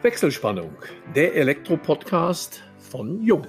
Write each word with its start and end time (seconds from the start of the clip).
Wechselspannung, 0.00 0.76
der 1.16 1.34
Elektro-Podcast 1.34 2.62
von 2.78 3.20
Jung. 3.20 3.44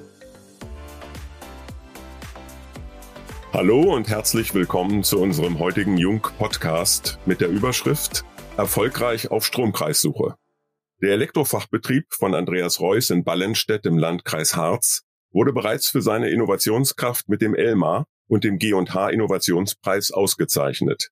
Hallo 3.53 3.93
und 3.93 4.09
herzlich 4.09 4.55
willkommen 4.55 5.03
zu 5.03 5.19
unserem 5.19 5.59
heutigen 5.59 5.97
Jung-Podcast 5.97 7.19
mit 7.27 7.39
der 7.39 7.49
Überschrift 7.49 8.25
Erfolgreich 8.57 9.29
auf 9.29 9.45
Stromkreissuche. 9.45 10.37
Der 11.03 11.11
Elektrofachbetrieb 11.11 12.05
von 12.09 12.33
Andreas 12.33 12.79
Reuss 12.79 13.11
in 13.11 13.23
Ballenstedt 13.23 13.85
im 13.85 13.99
Landkreis 13.99 14.55
Harz 14.55 15.03
wurde 15.31 15.53
bereits 15.53 15.89
für 15.89 16.01
seine 16.01 16.31
Innovationskraft 16.31 17.29
mit 17.29 17.43
dem 17.43 17.53
ELMA 17.53 18.07
und 18.27 18.43
dem 18.43 18.57
G&H 18.57 19.09
Innovationspreis 19.09 20.09
ausgezeichnet. 20.09 21.11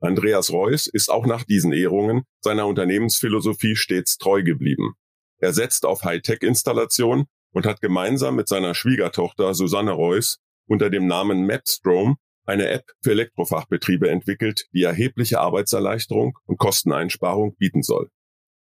Andreas 0.00 0.52
Reuss 0.52 0.86
ist 0.86 1.10
auch 1.10 1.26
nach 1.26 1.44
diesen 1.44 1.72
Ehrungen 1.72 2.22
seiner 2.40 2.66
Unternehmensphilosophie 2.66 3.76
stets 3.76 4.16
treu 4.16 4.42
geblieben. 4.42 4.94
Er 5.40 5.52
setzt 5.52 5.84
auf 5.84 6.04
Hightech-Installation 6.04 7.26
und 7.52 7.66
hat 7.66 7.80
gemeinsam 7.80 8.36
mit 8.36 8.48
seiner 8.48 8.74
Schwiegertochter 8.74 9.54
Susanne 9.54 9.92
Reuss 9.92 10.38
unter 10.66 10.90
dem 10.90 11.06
Namen 11.06 11.46
Mapstrom 11.46 12.16
eine 12.44 12.68
App 12.68 12.84
für 13.02 13.10
Elektrofachbetriebe 13.10 14.08
entwickelt, 14.08 14.66
die 14.72 14.82
erhebliche 14.82 15.40
Arbeitserleichterung 15.40 16.38
und 16.46 16.58
Kosteneinsparung 16.58 17.56
bieten 17.56 17.82
soll. 17.82 18.08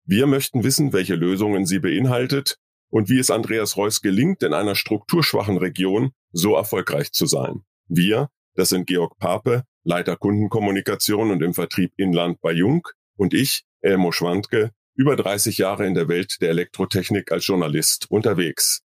Wir 0.05 0.27
möchten 0.27 0.63
wissen, 0.63 0.93
welche 0.93 1.15
Lösungen 1.15 1.65
sie 1.65 1.79
beinhaltet 1.79 2.57
und 2.89 3.09
wie 3.09 3.19
es 3.19 3.31
Andreas 3.31 3.75
Reuss 3.75 4.01
gelingt, 4.01 4.43
in 4.43 4.53
einer 4.53 4.75
strukturschwachen 4.75 5.57
Region 5.57 6.11
so 6.31 6.55
erfolgreich 6.55 7.11
zu 7.11 7.25
sein. 7.25 7.65
Wir, 7.87 8.29
das 8.53 8.69
sind 8.69 8.87
Georg 8.87 9.17
Pape, 9.17 9.63
Leiter 9.87 10.17
Kundenkommunikation 10.17 11.29
und 11.29 11.43
im 11.43 11.53
Vertrieb 11.53 11.93
Inland 11.97 12.41
bei 12.41 12.51
Jung 12.51 12.87
und 13.17 13.35
ich, 13.35 13.65
Elmo 13.81 14.11
Schwandke, 14.11 14.71
über 14.95 15.15
30 15.15 15.59
Jahre 15.59 15.85
in 15.85 15.93
der 15.93 16.07
Welt 16.07 16.41
der 16.41 16.49
Elektrotechnik 16.49 17.31
als 17.31 17.45
Journalist 17.45 18.09
unterwegs. 18.09 18.81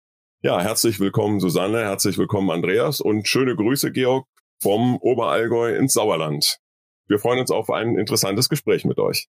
Ja, 0.41 0.61
herzlich 0.61 1.01
willkommen 1.01 1.41
Susanne, 1.41 1.81
herzlich 1.81 2.17
willkommen 2.17 2.49
Andreas 2.51 3.01
und 3.01 3.27
schöne 3.27 3.57
Grüße 3.57 3.91
Georg 3.91 4.29
vom 4.63 4.97
Oberallgäu 4.99 5.75
ins 5.75 5.95
Sauerland. 5.95 6.61
Wir 7.09 7.19
freuen 7.19 7.41
uns 7.41 7.51
auf 7.51 7.71
ein 7.71 7.99
interessantes 7.99 8.49
Gespräch 8.49 8.85
mit 8.85 9.01
euch. 9.01 9.27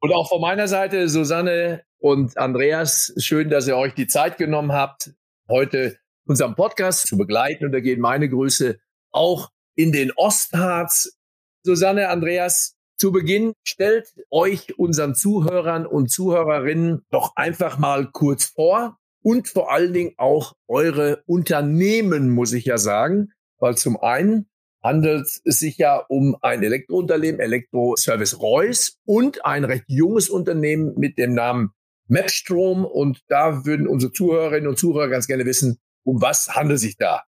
Und 0.00 0.12
auch 0.12 0.28
von 0.28 0.42
meiner 0.42 0.68
Seite, 0.68 1.08
Susanne 1.08 1.82
und 1.96 2.36
Andreas, 2.36 3.14
schön, 3.16 3.48
dass 3.48 3.66
ihr 3.66 3.78
euch 3.78 3.94
die 3.94 4.06
Zeit 4.06 4.36
genommen 4.36 4.72
habt, 4.72 5.12
heute 5.48 5.96
unseren 6.26 6.56
Podcast 6.56 7.06
zu 7.06 7.16
begleiten. 7.16 7.64
Und 7.64 7.72
da 7.72 7.80
gehen 7.80 8.00
meine 8.00 8.28
Grüße 8.28 8.78
auch 9.12 9.48
in 9.76 9.92
den 9.92 10.10
Ostharz. 10.16 11.16
Susanne, 11.62 12.08
Andreas, 12.08 12.74
zu 12.98 13.12
Beginn 13.12 13.52
stellt 13.62 14.14
euch 14.30 14.78
unseren 14.78 15.14
Zuhörern 15.14 15.86
und 15.86 16.10
Zuhörerinnen 16.10 17.04
doch 17.10 17.36
einfach 17.36 17.78
mal 17.78 18.10
kurz 18.10 18.46
vor 18.46 18.98
und 19.22 19.48
vor 19.48 19.70
allen 19.70 19.92
Dingen 19.92 20.14
auch 20.16 20.54
eure 20.66 21.22
Unternehmen, 21.26 22.30
muss 22.30 22.52
ich 22.52 22.64
ja 22.64 22.78
sagen, 22.78 23.32
weil 23.58 23.76
zum 23.76 24.00
einen 24.00 24.48
handelt 24.82 25.26
es 25.44 25.58
sich 25.58 25.78
ja 25.78 25.96
um 25.96 26.36
ein 26.40 26.62
Elektrounternehmen, 26.62 27.40
Elektroservice 27.40 28.40
Reus 28.40 28.98
und 29.04 29.44
ein 29.44 29.64
recht 29.64 29.84
junges 29.88 30.30
Unternehmen 30.30 30.94
mit 30.96 31.18
dem 31.18 31.34
Namen 31.34 31.72
Mapstrom 32.08 32.84
und 32.84 33.20
da 33.28 33.66
würden 33.66 33.88
unsere 33.88 34.12
Zuhörerinnen 34.12 34.68
und 34.68 34.78
Zuhörer 34.78 35.08
ganz 35.08 35.26
gerne 35.26 35.44
wissen, 35.44 35.78
um 36.04 36.22
was 36.22 36.48
handelt 36.54 36.76
es 36.76 36.82
sich 36.82 36.96
da? 36.96 37.24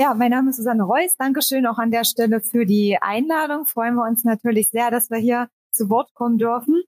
Ja, 0.00 0.14
mein 0.14 0.30
Name 0.30 0.48
ist 0.48 0.56
Susanne 0.56 0.84
Reuss. 0.84 1.14
Dankeschön 1.18 1.66
auch 1.66 1.76
an 1.76 1.90
der 1.90 2.04
Stelle 2.04 2.40
für 2.40 2.64
die 2.64 2.96
Einladung. 3.02 3.66
Freuen 3.66 3.96
wir 3.96 4.04
uns 4.08 4.24
natürlich 4.24 4.70
sehr, 4.70 4.90
dass 4.90 5.10
wir 5.10 5.18
hier 5.18 5.50
zu 5.72 5.90
Wort 5.90 6.14
kommen 6.14 6.38
dürfen. 6.38 6.82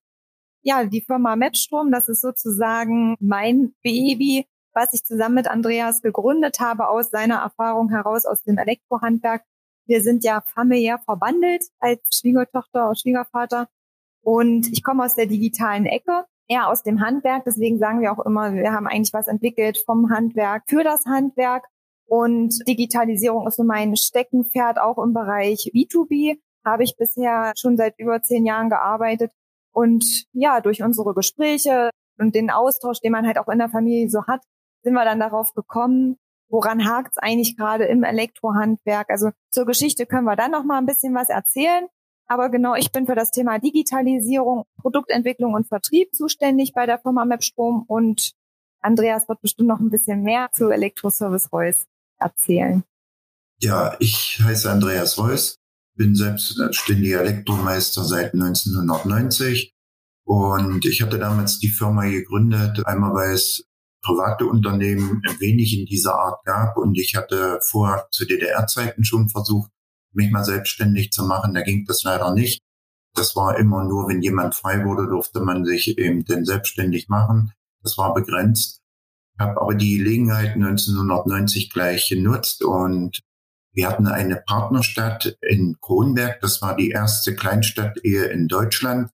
Ja, 0.62 0.86
die 0.86 1.02
Firma 1.02 1.36
Mapstrom, 1.36 1.92
das 1.92 2.08
ist 2.08 2.22
sozusagen 2.22 3.16
mein 3.20 3.74
Baby, 3.82 4.46
was 4.72 4.94
ich 4.94 5.04
zusammen 5.04 5.34
mit 5.34 5.46
Andreas 5.46 6.00
gegründet 6.00 6.58
habe 6.58 6.88
aus 6.88 7.10
seiner 7.10 7.40
Erfahrung 7.40 7.90
heraus 7.90 8.24
aus 8.24 8.44
dem 8.44 8.56
Elektrohandwerk. 8.56 9.44
Wir 9.84 10.00
sind 10.00 10.24
ja 10.24 10.40
familiär 10.40 10.98
verbandelt 10.98 11.64
als 11.80 12.00
Schwiegertochter 12.18 12.88
und 12.88 12.98
Schwiegervater. 12.98 13.68
Und 14.22 14.72
ich 14.72 14.82
komme 14.82 15.04
aus 15.04 15.16
der 15.16 15.26
digitalen 15.26 15.84
Ecke, 15.84 16.24
eher 16.48 16.70
aus 16.70 16.82
dem 16.82 17.02
Handwerk. 17.02 17.44
Deswegen 17.44 17.76
sagen 17.76 18.00
wir 18.00 18.10
auch 18.10 18.24
immer, 18.24 18.54
wir 18.54 18.72
haben 18.72 18.86
eigentlich 18.86 19.12
was 19.12 19.28
entwickelt 19.28 19.82
vom 19.84 20.08
Handwerk 20.08 20.62
für 20.66 20.82
das 20.82 21.04
Handwerk. 21.04 21.66
Und 22.12 22.68
Digitalisierung 22.68 23.46
ist 23.46 23.56
so 23.56 23.64
mein 23.64 23.96
Steckenpferd 23.96 24.78
auch 24.78 24.98
im 24.98 25.14
Bereich 25.14 25.70
B2B. 25.74 26.38
Habe 26.62 26.84
ich 26.84 26.94
bisher 26.98 27.54
schon 27.56 27.78
seit 27.78 27.98
über 27.98 28.20
zehn 28.20 28.44
Jahren 28.44 28.68
gearbeitet. 28.68 29.32
Und 29.72 30.26
ja, 30.34 30.60
durch 30.60 30.82
unsere 30.82 31.14
Gespräche 31.14 31.88
und 32.18 32.34
den 32.34 32.50
Austausch, 32.50 33.00
den 33.00 33.12
man 33.12 33.26
halt 33.26 33.38
auch 33.38 33.48
in 33.48 33.56
der 33.56 33.70
Familie 33.70 34.10
so 34.10 34.26
hat, 34.26 34.42
sind 34.82 34.92
wir 34.92 35.06
dann 35.06 35.20
darauf 35.20 35.54
gekommen, 35.54 36.18
woran 36.50 36.86
hakt 36.86 37.12
es 37.12 37.16
eigentlich 37.16 37.56
gerade 37.56 37.86
im 37.86 38.04
Elektrohandwerk. 38.04 39.08
Also 39.08 39.30
zur 39.48 39.64
Geschichte 39.64 40.04
können 40.04 40.26
wir 40.26 40.36
dann 40.36 40.50
noch 40.50 40.64
mal 40.64 40.76
ein 40.76 40.84
bisschen 40.84 41.14
was 41.14 41.30
erzählen. 41.30 41.86
Aber 42.26 42.50
genau, 42.50 42.74
ich 42.74 42.92
bin 42.92 43.06
für 43.06 43.14
das 43.14 43.30
Thema 43.30 43.58
Digitalisierung, 43.58 44.64
Produktentwicklung 44.82 45.54
und 45.54 45.66
Vertrieb 45.66 46.14
zuständig 46.14 46.74
bei 46.74 46.84
der 46.84 46.98
Firma 46.98 47.24
Mapstrom 47.24 47.84
und 47.86 48.32
Andreas 48.82 49.30
wird 49.30 49.40
bestimmt 49.40 49.68
noch 49.68 49.80
ein 49.80 49.88
bisschen 49.88 50.22
mehr 50.22 50.50
zu 50.52 50.68
Elektroservice 50.68 51.50
Reus 51.52 51.86
erzählen. 52.22 52.84
Ja, 53.60 53.96
ich 54.00 54.40
heiße 54.42 54.70
Andreas 54.70 55.18
Reuss, 55.18 55.58
bin 55.96 56.14
selbstständiger 56.14 57.20
Elektromeister 57.20 58.04
seit 58.04 58.34
1990 58.34 59.72
und 60.24 60.84
ich 60.84 61.02
hatte 61.02 61.18
damals 61.18 61.58
die 61.58 61.68
Firma 61.68 62.06
gegründet, 62.06 62.84
einmal 62.86 63.14
weil 63.14 63.34
es 63.34 63.64
private 64.02 64.46
Unternehmen 64.46 65.22
wenig 65.38 65.78
in 65.78 65.86
dieser 65.86 66.14
Art 66.16 66.44
gab 66.44 66.76
und 66.76 66.98
ich 66.98 67.14
hatte 67.14 67.60
vor 67.62 68.08
zu 68.10 68.26
DDR-Zeiten 68.26 69.04
schon 69.04 69.28
versucht, 69.28 69.70
mich 70.12 70.30
mal 70.30 70.44
selbstständig 70.44 71.12
zu 71.12 71.24
machen. 71.24 71.54
Da 71.54 71.62
ging 71.62 71.84
das 71.86 72.02
leider 72.02 72.34
nicht. 72.34 72.60
Das 73.14 73.36
war 73.36 73.58
immer 73.58 73.84
nur, 73.84 74.08
wenn 74.08 74.22
jemand 74.22 74.54
frei 74.54 74.84
wurde, 74.84 75.06
durfte 75.06 75.40
man 75.40 75.64
sich 75.64 75.98
eben 75.98 76.24
denn 76.24 76.44
selbstständig 76.44 77.08
machen. 77.08 77.52
Das 77.82 77.96
war 77.98 78.14
begrenzt 78.14 78.81
habe 79.38 79.60
aber 79.60 79.74
die 79.74 79.98
Gelegenheit 79.98 80.54
1990 80.54 81.70
gleich 81.70 82.08
genutzt 82.08 82.62
und 82.62 83.20
wir 83.74 83.88
hatten 83.88 84.06
eine 84.06 84.36
Partnerstadt 84.36 85.38
in 85.40 85.76
Kronberg. 85.80 86.40
Das 86.40 86.60
war 86.60 86.76
die 86.76 86.90
erste 86.90 87.34
Kleinstadt-Ehe 87.34 88.24
in 88.24 88.46
Deutschland. 88.46 89.10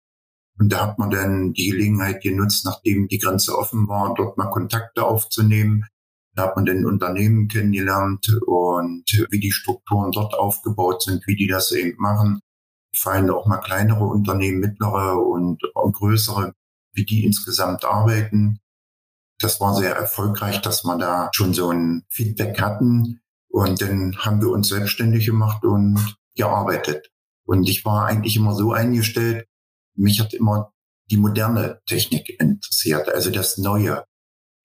Und 0.58 0.72
da 0.72 0.88
hat 0.88 0.98
man 0.98 1.10
dann 1.10 1.52
die 1.52 1.70
Gelegenheit 1.70 2.20
genutzt, 2.20 2.64
nachdem 2.64 3.06
die 3.06 3.18
Grenze 3.18 3.56
offen 3.56 3.86
war, 3.88 4.14
dort 4.14 4.36
mal 4.36 4.50
Kontakte 4.50 5.04
aufzunehmen. 5.04 5.86
Da 6.34 6.44
hat 6.44 6.56
man 6.56 6.66
dann 6.66 6.84
Unternehmen 6.84 7.46
kennengelernt 7.46 8.28
und 8.46 9.04
wie 9.30 9.38
die 9.38 9.52
Strukturen 9.52 10.10
dort 10.10 10.34
aufgebaut 10.34 11.02
sind, 11.02 11.24
wie 11.28 11.36
die 11.36 11.46
das 11.46 11.70
eben 11.70 12.00
machen. 12.00 12.40
Fallen 12.92 13.30
auch 13.30 13.46
mal 13.46 13.58
kleinere 13.58 14.04
Unternehmen, 14.04 14.58
mittlere 14.58 15.20
und 15.20 15.60
größere, 15.74 16.52
wie 16.92 17.04
die 17.04 17.24
insgesamt 17.24 17.84
arbeiten. 17.84 18.58
Das 19.40 19.60
war 19.60 19.74
sehr 19.74 19.94
erfolgreich, 19.94 20.60
dass 20.62 20.84
wir 20.84 20.98
da 20.98 21.30
schon 21.32 21.54
so 21.54 21.70
ein 21.70 22.04
Feedback 22.08 22.60
hatten. 22.60 23.20
Und 23.48 23.80
dann 23.80 24.16
haben 24.18 24.40
wir 24.40 24.50
uns 24.50 24.68
selbstständig 24.68 25.26
gemacht 25.26 25.64
und 25.64 26.16
gearbeitet. 26.36 27.10
Und 27.44 27.68
ich 27.68 27.84
war 27.84 28.06
eigentlich 28.06 28.36
immer 28.36 28.54
so 28.54 28.72
eingestellt, 28.72 29.46
mich 29.94 30.20
hat 30.20 30.34
immer 30.34 30.72
die 31.10 31.16
moderne 31.16 31.80
Technik 31.86 32.40
interessiert, 32.40 33.08
also 33.08 33.30
das 33.30 33.58
Neue. 33.58 34.04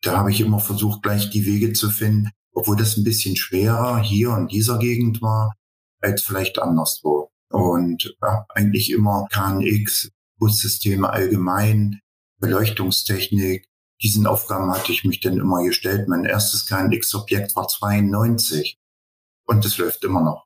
Da 0.02 0.18
habe 0.18 0.32
ich 0.32 0.42
immer 0.42 0.60
versucht, 0.60 1.02
gleich 1.02 1.30
die 1.30 1.46
Wege 1.46 1.74
zu 1.74 1.90
finden, 1.90 2.32
obwohl 2.52 2.76
das 2.76 2.98
ein 2.98 3.04
bisschen 3.04 3.36
schwerer 3.36 4.02
hier 4.02 4.36
in 4.38 4.48
dieser 4.48 4.80
Gegend 4.80 5.22
war, 5.22 5.56
als 6.02 6.24
vielleicht 6.24 6.60
anderswo. 6.60 7.32
Und 7.50 8.16
habe 8.22 8.46
eigentlich 8.50 8.92
immer 8.92 9.28
KNX, 9.32 10.10
Bussysteme 10.38 11.10
allgemein, 11.10 12.02
Beleuchtungstechnik, 12.40 13.68
diesen 14.02 14.28
Aufgaben 14.28 14.72
hatte 14.72 14.92
ich 14.92 15.04
mich 15.04 15.20
dann 15.20 15.38
immer 15.40 15.64
gestellt. 15.64 16.08
Mein 16.08 16.26
erstes 16.26 16.66
KNX-Objekt 16.68 17.56
war 17.56 17.68
92 17.68 18.78
und 19.46 19.66
es 19.66 19.78
läuft 19.78 20.04
immer 20.04 20.22
noch. 20.22 20.46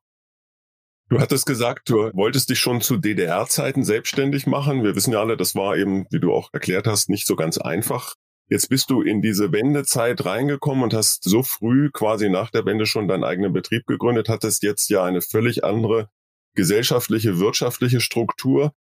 Du 1.10 1.20
hattest 1.22 1.46
gesagt, 1.46 1.90
du 1.90 2.12
wolltest 2.14 2.50
dich 2.50 2.60
schon 2.60 2.82
zu 2.82 2.98
DDR-Zeiten 2.98 3.86
selbstständig 3.86 4.46
machen. 4.46 4.84
Wir 4.84 4.96
wissen 4.96 5.14
ja 5.14 5.22
alle, 5.22 5.38
das 5.38 5.56
war 5.56 5.78
eben, 5.78 6.06
wie 6.12 6.20
du 6.20 6.34
auch 6.34 6.50
erklärt 6.52 6.86
hast, 6.86 7.10
nicht 7.10 7.26
so 7.26 7.38
ganz 7.38 7.58
einfach. 7.58 8.16
Jetzt 8.50 8.70
bist 8.70 8.90
du 8.90 9.02
in 9.02 9.22
diese 9.22 9.52
Wendezeit 9.52 10.26
reingekommen 10.26 10.84
und 10.84 10.94
hast 10.94 11.24
so 11.24 11.44
früh 11.44 11.90
quasi 11.92 12.30
nach 12.30 12.50
der 12.50 12.66
Wende 12.66 12.86
schon 12.86 13.08
deinen 13.08 13.24
eigenen 13.24 13.54
Betrieb 13.54 13.86
gegründet, 13.88 14.30
hattest 14.30 14.64
jetzt 14.64 14.90
ja 14.90 15.04
eine 15.04 15.22
völlig 15.22 15.64
andere 15.64 16.10
gesellschaftliche, 16.56 17.40
wirtschaftliche 17.40 18.02
Struktur. 18.02 18.74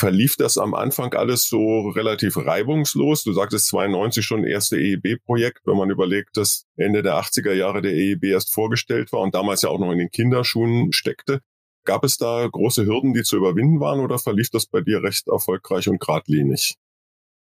Verlief 0.00 0.36
das 0.36 0.56
am 0.56 0.72
Anfang 0.72 1.12
alles 1.12 1.46
so 1.46 1.90
relativ 1.90 2.38
reibungslos? 2.38 3.22
Du 3.22 3.34
sagtest 3.34 3.66
92 3.66 4.24
schon 4.24 4.44
erste 4.44 4.80
EEB-Projekt, 4.80 5.66
wenn 5.66 5.76
man 5.76 5.90
überlegt, 5.90 6.38
dass 6.38 6.64
Ende 6.76 7.02
der 7.02 7.16
80er 7.16 7.52
Jahre 7.52 7.82
der 7.82 7.92
EEB 7.92 8.24
erst 8.24 8.50
vorgestellt 8.54 9.12
war 9.12 9.20
und 9.20 9.34
damals 9.34 9.60
ja 9.60 9.68
auch 9.68 9.78
noch 9.78 9.92
in 9.92 9.98
den 9.98 10.10
Kinderschuhen 10.10 10.94
steckte. 10.94 11.40
Gab 11.84 12.02
es 12.02 12.16
da 12.16 12.48
große 12.50 12.86
Hürden, 12.86 13.12
die 13.12 13.24
zu 13.24 13.36
überwinden 13.36 13.78
waren 13.80 14.00
oder 14.00 14.18
verlief 14.18 14.48
das 14.48 14.64
bei 14.64 14.80
dir 14.80 15.02
recht 15.02 15.28
erfolgreich 15.28 15.86
und 15.86 16.00
geradlinig? 16.00 16.76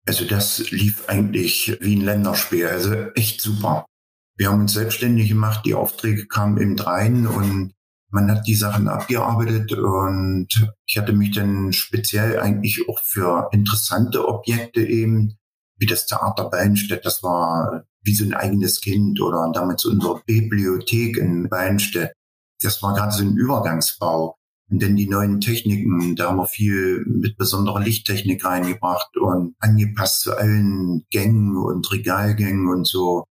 Also 0.06 0.24
das 0.24 0.70
lief 0.70 1.10
eigentlich 1.10 1.76
wie 1.82 1.96
ein 1.96 2.06
Länderspiel, 2.06 2.68
also 2.68 2.94
echt 3.14 3.42
super. 3.42 3.84
Wir 4.38 4.50
haben 4.50 4.62
uns 4.62 4.72
selbstständig 4.72 5.28
gemacht, 5.28 5.66
die 5.66 5.74
Aufträge 5.74 6.26
kamen 6.26 6.56
im 6.56 6.78
rein 6.78 7.26
und 7.26 7.74
man 8.10 8.30
hat 8.30 8.46
die 8.46 8.54
Sachen 8.54 8.88
abgearbeitet 8.88 9.72
und 9.72 10.48
ich 10.86 10.96
hatte 10.96 11.12
mich 11.12 11.32
dann 11.32 11.72
speziell 11.72 12.38
eigentlich 12.38 12.88
auch 12.88 13.00
für 13.00 13.48
interessante 13.52 14.26
Objekte 14.28 14.80
eben, 14.80 15.36
wie 15.78 15.86
das 15.86 16.06
Theater 16.06 16.48
Beinstedt, 16.48 17.04
das 17.04 17.22
war 17.22 17.84
wie 18.02 18.14
so 18.14 18.24
ein 18.24 18.34
eigenes 18.34 18.80
Kind 18.80 19.20
oder 19.20 19.50
damals 19.52 19.84
unsere 19.84 20.22
Bibliothek 20.24 21.16
in 21.16 21.48
Beinstedt. 21.48 22.12
Das 22.62 22.82
war 22.82 22.94
gerade 22.94 23.12
so 23.12 23.22
ein 23.22 23.36
Übergangsbau. 23.36 24.36
Und 24.68 24.82
dann 24.82 24.96
die 24.96 25.08
neuen 25.08 25.40
Techniken, 25.40 26.16
da 26.16 26.28
haben 26.28 26.38
wir 26.38 26.46
viel 26.46 27.04
mit 27.06 27.36
besonderer 27.36 27.80
Lichttechnik 27.80 28.44
reingebracht 28.44 29.16
und 29.16 29.54
angepasst 29.60 30.22
zu 30.22 30.36
allen 30.36 31.04
Gängen 31.10 31.56
und 31.56 31.90
Regalgängen 31.92 32.68
und 32.68 32.84
so. 32.86 33.24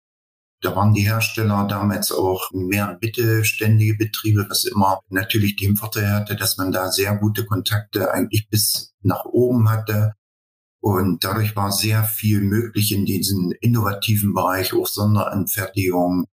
Da 0.65 0.75
waren 0.75 0.95
die 0.95 1.03
Hersteller 1.03 1.67
damals 1.67 2.11
auch 2.11 2.49
mehr 2.51 2.97
mittelständige 2.99 3.93
Betriebe, 3.93 4.47
was 4.49 4.63
immer 4.65 4.99
natürlich 5.09 5.55
den 5.57 5.75
Vorteil 5.75 6.09
hatte, 6.09 6.35
dass 6.35 6.57
man 6.57 6.71
da 6.71 6.91
sehr 6.91 7.15
gute 7.17 7.45
Kontakte 7.45 8.11
eigentlich 8.11 8.49
bis 8.49 8.95
nach 9.03 9.25
oben 9.25 9.69
hatte. 9.69 10.13
Und 10.81 11.23
dadurch 11.23 11.55
war 11.55 11.71
sehr 11.71 12.03
viel 12.03 12.41
möglich 12.41 12.91
in 12.93 13.05
diesem 13.05 13.53
innovativen 13.61 14.33
Bereich, 14.33 14.73
auch 14.73 14.87
Sonderanfertigung, 14.87 16.25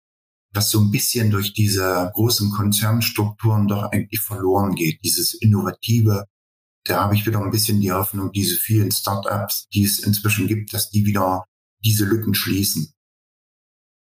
was 0.55 0.71
so 0.71 0.81
ein 0.81 0.91
bisschen 0.91 1.31
durch 1.31 1.53
diese 1.53 2.11
großen 2.15 2.53
Konzernstrukturen 2.53 3.69
doch 3.69 3.93
eigentlich 3.93 4.21
verloren 4.21 4.75
geht, 4.75 5.05
dieses 5.05 5.35
Innovative. 5.35 6.25
Da 6.85 7.05
habe 7.05 7.15
ich 7.15 7.27
wieder 7.27 7.43
ein 7.43 7.51
bisschen 7.51 7.83
die 7.83 7.93
Hoffnung, 7.93 8.33
diese 8.33 8.57
vielen 8.57 8.93
Startups, 8.93 9.69
die 9.75 9.85
es 9.85 9.99
inzwischen 9.99 10.47
gibt, 10.47 10.73
dass 10.73 10.89
die 10.89 11.05
wieder 11.05 11.45
diese 11.85 12.07
Lücken 12.07 12.33
schließen. 12.33 12.95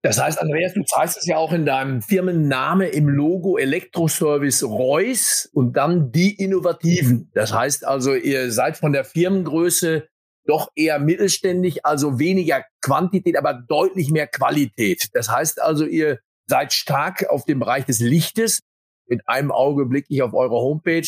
Das 0.02 0.18
heißt, 0.18 0.40
Andreas, 0.40 0.72
du 0.72 0.82
zeigst 0.82 1.18
es 1.18 1.26
ja 1.26 1.36
auch 1.36 1.52
in 1.52 1.66
deinem 1.66 2.00
Firmenname 2.00 2.88
im 2.88 3.08
Logo 3.08 3.58
Elektroservice 3.58 4.62
Reus 4.64 5.48
und 5.52 5.76
dann 5.76 6.10
die 6.10 6.34
Innovativen. 6.34 7.30
Das 7.34 7.52
heißt 7.52 7.86
also, 7.86 8.14
ihr 8.14 8.50
seid 8.50 8.78
von 8.78 8.92
der 8.92 9.04
Firmengröße 9.04 10.08
doch 10.46 10.70
eher 10.74 10.98
mittelständig, 10.98 11.84
also 11.84 12.18
weniger 12.18 12.64
Quantität, 12.80 13.36
aber 13.36 13.52
deutlich 13.52 14.10
mehr 14.10 14.26
Qualität. 14.26 15.08
Das 15.12 15.28
heißt 15.28 15.60
also, 15.60 15.84
ihr 15.84 16.18
seid 16.46 16.72
stark 16.72 17.28
auf 17.28 17.44
dem 17.44 17.60
Bereich 17.60 17.84
des 17.84 18.00
Lichtes. 18.00 18.60
Mit 19.06 19.28
einem 19.28 19.52
Auge 19.52 19.84
blicke 19.84 20.14
ich 20.14 20.22
auf 20.22 20.32
eure 20.32 20.56
Homepage. 20.56 21.06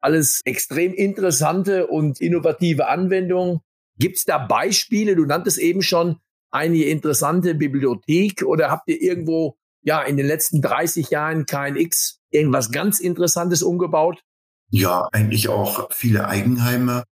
Alles 0.00 0.40
extrem 0.46 0.94
interessante 0.94 1.88
und 1.88 2.22
innovative 2.22 2.88
Anwendungen. 2.88 3.60
Gibt 3.98 4.16
es 4.16 4.24
da 4.24 4.38
Beispiele? 4.38 5.14
Du 5.14 5.26
nanntest 5.26 5.58
eben 5.58 5.82
schon 5.82 6.16
eine 6.50 6.84
interessante 6.84 7.54
Bibliothek 7.54 8.42
oder 8.44 8.70
habt 8.70 8.88
ihr 8.88 9.00
irgendwo 9.00 9.56
ja 9.82 10.02
in 10.02 10.16
den 10.16 10.26
letzten 10.26 10.60
30 10.60 11.10
Jahren 11.10 11.46
KNX 11.46 12.20
irgendwas 12.30 12.70
ganz 12.70 13.00
Interessantes 13.00 13.62
umgebaut? 13.62 14.22
Ja, 14.70 15.08
eigentlich 15.12 15.48
auch 15.48 15.92
viele 15.92 16.28
Eigenheime. 16.28 17.04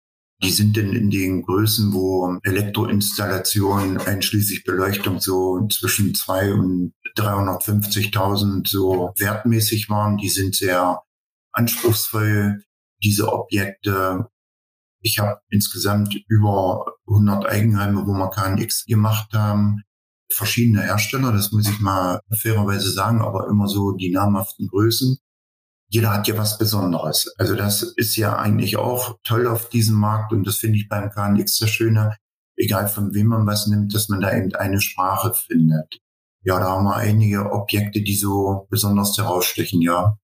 Die 0.43 0.51
sind 0.51 0.77
denn 0.77 0.93
in 0.93 1.09
den 1.09 1.43
Größen, 1.43 1.95
wo 1.95 2.39
Elektroinstallationen 2.43 3.97
einschließlich 3.97 4.65
Beleuchtung 4.65 5.19
so 5.19 5.67
zwischen 5.69 6.15
zwei 6.15 6.53
und 6.53 6.93
350.000 7.17 8.69
so 8.69 9.13
wertmäßig 9.17 9.89
waren. 9.89 10.19
Die 10.19 10.29
sind 10.29 10.55
sehr 10.55 11.01
anspruchsvoll, 11.53 12.63
diese 13.03 13.33
Objekte. 13.33 14.27
Ich 15.07 15.19
habe 15.21 15.39
insgesamt 15.51 16.17
über 16.29 16.85
100 17.07 17.47
Eigenheime, 17.47 18.07
wo 18.07 18.13
wir 18.13 18.31
KNX 18.31 18.87
gemacht 18.87 19.33
haben. 19.33 19.83
Verschiedene 20.33 20.83
Hersteller, 20.83 21.33
das 21.33 21.53
muss 21.53 21.69
ich 21.69 21.79
mal 21.79 22.21
fairerweise 22.41 22.91
sagen, 22.91 23.21
aber 23.21 23.49
immer 23.49 23.69
so 23.69 23.93
die 23.93 24.11
namhaften 24.11 24.67
Größen 24.67 25.19
jeder 25.89 26.13
hat 26.13 26.27
ja 26.29 26.37
was 26.37 26.59
Besonderes. 26.59 27.33
Also 27.39 27.55
das 27.55 27.83
ist 27.83 28.17
ja 28.17 28.37
eigentlich 28.37 28.77
auch 28.77 29.19
toll 29.25 29.47
auf 29.47 29.69
diesem 29.69 29.97
Markt 29.97 30.33
und 30.33 30.47
das 30.47 30.57
finde 30.57 30.79
ich 30.79 30.89
beim 30.89 31.11
KNX 31.11 31.59
das 31.59 31.71
Schöne, 31.71 32.17
egal 32.57 32.89
von 32.89 33.15
wem 33.15 33.29
man 33.29 33.47
was 33.47 33.67
nimmt, 33.67 33.95
dass 33.95 34.09
man 34.09 34.21
da 34.21 34.37
eben 34.37 34.55
eine 34.55 34.81
Sprache 34.81 35.33
findet. 35.35 36.01
Ja, 36.43 36.59
da 36.59 36.71
haben 36.71 36.85
wir 36.85 36.97
einige 36.97 37.51
Objekte, 37.51 38.03
die 38.03 38.17
so 38.17 38.67
besonders 38.71 39.17
herausstechen, 39.17 39.81
ja. 39.81 40.17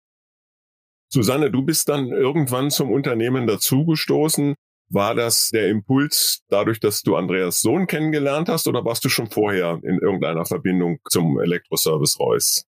Susanne, 1.09 1.51
du 1.51 1.63
bist 1.63 1.89
dann 1.89 2.09
irgendwann 2.09 2.71
zum 2.71 2.91
Unternehmen 2.91 3.47
dazugestoßen. 3.47 4.55
War 4.93 5.15
das 5.15 5.49
der 5.49 5.69
Impuls 5.69 6.43
dadurch, 6.49 6.79
dass 6.79 7.01
du 7.01 7.17
Andreas 7.17 7.63
Sohn 7.63 7.87
kennengelernt 7.87 8.51
hast 8.51 8.69
oder 8.69 8.85
warst 8.85 9.03
du 9.07 9.09
schon 9.09 9.31
vorher 9.31 9.81
in 9.83 9.99
irgendeiner 9.99 10.45
Verbindung 10.45 10.99
zum 11.09 11.41
Elektroservice 11.41 12.21
Reus? 12.21 12.67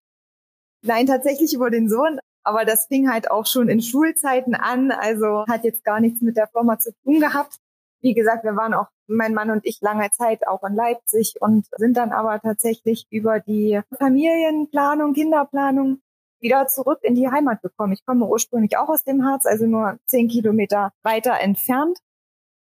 Nein, 0.82 1.06
tatsächlich 1.06 1.52
über 1.52 1.68
den 1.68 1.88
Sohn. 1.88 2.20
Aber 2.44 2.64
das 2.64 2.86
fing 2.86 3.10
halt 3.10 3.28
auch 3.28 3.46
schon 3.46 3.68
in 3.68 3.82
Schulzeiten 3.82 4.54
an, 4.54 4.92
also 4.92 5.44
hat 5.48 5.64
jetzt 5.64 5.82
gar 5.84 6.00
nichts 6.00 6.20
mit 6.22 6.36
der 6.36 6.46
Firma 6.46 6.78
zu 6.78 6.92
tun 7.02 7.18
gehabt. 7.18 7.56
Wie 8.02 8.14
gesagt, 8.14 8.44
wir 8.44 8.54
waren 8.54 8.74
auch, 8.74 8.86
mein 9.08 9.34
Mann 9.34 9.50
und 9.50 9.66
ich, 9.66 9.80
lange 9.80 10.08
Zeit 10.10 10.46
auch 10.46 10.62
in 10.62 10.76
Leipzig 10.76 11.34
und 11.40 11.66
sind 11.76 11.96
dann 11.96 12.12
aber 12.12 12.40
tatsächlich 12.40 13.06
über 13.10 13.40
die 13.40 13.80
Familienplanung, 13.98 15.12
Kinderplanung 15.12 16.00
wieder 16.40 16.68
zurück 16.68 17.00
in 17.02 17.16
die 17.16 17.28
Heimat 17.28 17.62
gekommen. 17.62 17.92
Ich 17.92 18.04
komme 18.06 18.26
ursprünglich 18.26 18.76
auch 18.76 18.88
aus 18.88 19.02
dem 19.02 19.24
Harz, 19.24 19.44
also 19.44 19.66
nur 19.66 19.98
zehn 20.06 20.28
Kilometer 20.28 20.92
weiter 21.02 21.40
entfernt. 21.40 21.98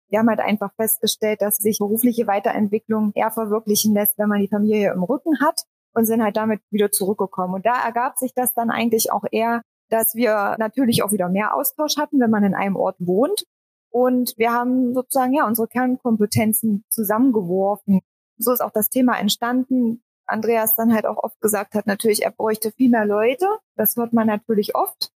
Wir 0.10 0.20
haben 0.20 0.30
halt 0.30 0.40
einfach 0.40 0.74
festgestellt, 0.76 1.42
dass 1.42 1.58
sich 1.58 1.80
berufliche 1.80 2.28
Weiterentwicklung 2.28 3.12
eher 3.16 3.32
verwirklichen 3.32 3.94
lässt, 3.94 4.18
wenn 4.18 4.30
man 4.30 4.42
die 4.42 4.48
Familie 4.48 4.92
im 4.92 5.04
Rücken 5.04 5.40
hat 5.40 5.64
und 5.94 6.06
sind 6.06 6.24
halt 6.24 6.38
damit 6.38 6.62
wieder 6.72 6.92
zurückgekommen. 6.92 7.56
Und 7.56 7.66
da 7.66 7.84
ergab 7.84 8.18
sich 8.18 8.34
das 8.34 8.54
dann 8.54 8.72
eigentlich 8.72 9.12
auch 9.12 9.24
eher, 9.32 9.62
dass 9.90 10.16
wir 10.16 10.56
natürlich 10.60 11.04
auch 11.04 11.12
wieder 11.12 11.30
mehr 11.30 11.56
Austausch 11.56 11.98
hatten, 11.98 12.20
wenn 12.20 12.30
man 12.30 12.44
in 12.44 12.56
einem 12.56 12.76
Ort 12.76 12.96
wohnt. 13.00 13.46
Und 13.92 14.34
wir 14.38 14.54
haben 14.54 14.94
sozusagen 14.94 15.34
ja 15.34 15.48
unsere 15.48 15.68
Kernkompetenzen 15.68 16.84
zusammengeworfen. 16.90 18.02
So 18.38 18.52
ist 18.52 18.62
auch 18.62 18.72
das 18.72 18.90
Thema 18.90 19.18
entstanden. 19.20 20.04
Andreas 20.26 20.76
dann 20.76 20.94
halt 20.94 21.06
auch 21.06 21.18
oft 21.18 21.42
gesagt 21.42 21.74
hat, 21.74 21.88
natürlich, 21.88 22.24
er 22.24 22.32
bräuchte 22.32 22.72
viel 22.72 22.90
mehr 22.90 23.06
Leute. 23.06 23.48
Das 23.76 23.96
hört 23.96 24.14
man 24.14 24.28
natürlich 24.28 24.76
oft. 24.76 25.12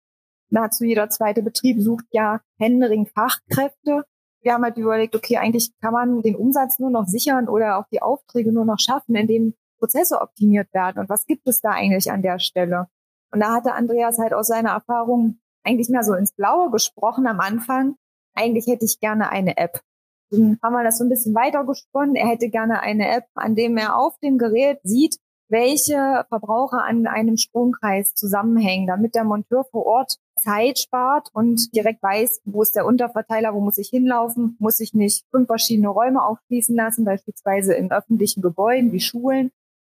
Nahezu 0.50 0.86
jeder 0.86 1.10
zweite 1.10 1.44
Betrieb 1.44 1.82
sucht 1.82 2.06
ja 2.12 2.42
Händering 2.58 3.08
Fachkräfte. 3.08 4.06
Wir 4.42 4.54
haben 4.54 4.64
halt 4.64 4.78
überlegt, 4.78 5.16
okay, 5.16 5.38
eigentlich 5.38 5.72
kann 5.82 5.94
man 5.94 6.22
den 6.22 6.36
Umsatz 6.36 6.80
nur 6.80 6.90
noch 6.90 7.06
sichern 7.06 7.48
oder 7.48 7.78
auch 7.78 7.86
die 7.92 8.02
Aufträge 8.02 8.52
nur 8.52 8.66
noch 8.66 8.80
schaffen, 8.80 9.16
indem 9.16 9.54
Prozesse 9.80 10.22
optimiert 10.22 10.74
werden 10.74 11.00
und 11.00 11.10
was 11.10 11.26
gibt 11.26 11.48
es 11.48 11.62
da 11.62 11.70
eigentlich 11.70 12.12
an 12.12 12.22
der 12.22 12.40
Stelle? 12.40 12.88
Und 13.32 13.40
da 13.40 13.54
hatte 13.54 13.74
Andreas 13.74 14.20
halt 14.20 14.34
aus 14.34 14.48
seiner 14.48 14.72
Erfahrung 14.72 15.40
eigentlich 15.64 15.90
mehr 15.90 16.04
so 16.04 16.14
ins 16.14 16.34
Blaue 16.34 16.70
gesprochen 16.72 17.28
am 17.28 17.40
Anfang. 17.40 17.96
Eigentlich 18.34 18.68
hätte 18.68 18.86
ich 18.86 19.00
gerne 19.00 19.30
eine 19.30 19.58
App. 19.58 19.82
Dann 20.30 20.58
haben 20.64 20.74
wir 20.74 20.84
das 20.84 20.98
so 20.98 21.04
ein 21.04 21.10
bisschen 21.10 21.36
weiter 21.36 21.66
gesponnen. 21.66 22.16
Er 22.16 22.28
hätte 22.28 22.50
gerne 22.50 22.82
eine 22.82 23.10
App, 23.10 23.26
an 23.36 23.56
dem 23.56 23.78
er 23.78 23.98
auf 23.98 24.18
dem 24.20 24.38
Gerät 24.38 24.80
sieht, 24.84 25.18
welche 25.50 26.26
Verbraucher 26.30 26.84
an 26.84 27.06
einem 27.08 27.38
Stromkreis 27.38 28.16
zusammenhängen, 28.16 28.88
damit 28.88 29.16
der 29.16 29.26
Monteur 29.26 29.66
vor 29.66 29.86
Ort 29.86 30.18
Zeit 30.38 30.80
spart 30.80 31.30
und 31.34 31.76
direkt 31.76 32.02
weiß, 32.02 32.42
wo 32.46 32.62
ist 32.62 32.76
der 32.76 32.86
Unterverteiler, 32.86 33.54
wo 33.54 33.60
muss 33.60 33.78
ich 33.78 33.90
hinlaufen, 33.90 34.56
muss 34.60 34.80
ich 34.80 34.94
nicht 34.94 35.26
fünf 35.32 35.48
verschiedene 35.48 35.90
Räume 35.90 36.24
aufschließen 36.24 36.76
lassen, 36.76 37.06
beispielsweise 37.06 37.74
in 37.74 37.92
öffentlichen 37.92 38.42
Gebäuden 38.42 38.92
wie 38.92 39.00
Schulen, 39.00 39.52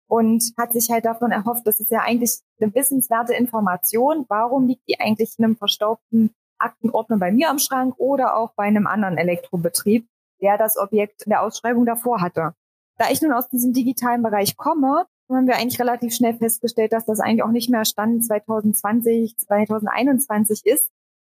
und 0.08 0.52
hat 0.56 0.72
sich 0.72 0.90
halt 0.90 1.04
davon 1.04 1.32
erhofft, 1.32 1.66
das 1.66 1.80
ist 1.80 1.90
ja 1.90 2.00
eigentlich 2.00 2.38
eine 2.60 2.74
wissenswerte 2.74 3.34
Information. 3.34 4.24
Warum 4.28 4.66
liegt 4.66 4.88
die 4.88 5.00
eigentlich 5.00 5.34
in 5.38 5.44
einem 5.44 5.56
verstaubten 5.56 6.34
Aktenordner 6.58 7.18
bei 7.18 7.32
mir 7.32 7.50
am 7.50 7.58
Schrank 7.58 7.94
oder 7.98 8.36
auch 8.36 8.52
bei 8.54 8.64
einem 8.64 8.86
anderen 8.86 9.18
Elektrobetrieb, 9.18 10.06
der 10.40 10.58
das 10.58 10.76
Objekt 10.76 11.22
in 11.22 11.30
der 11.30 11.42
Ausschreibung 11.42 11.86
davor 11.86 12.20
hatte? 12.20 12.54
Da 12.98 13.10
ich 13.10 13.20
nun 13.20 13.32
aus 13.32 13.48
diesem 13.48 13.72
digitalen 13.72 14.22
Bereich 14.22 14.56
komme, 14.56 15.06
haben 15.34 15.46
wir 15.46 15.56
eigentlich 15.56 15.80
relativ 15.80 16.14
schnell 16.14 16.34
festgestellt, 16.34 16.92
dass 16.92 17.04
das 17.04 17.20
eigentlich 17.20 17.42
auch 17.42 17.50
nicht 17.50 17.70
mehr 17.70 17.84
Stand 17.84 18.24
2020, 18.24 19.36
2021 19.38 20.64
ist 20.64 20.90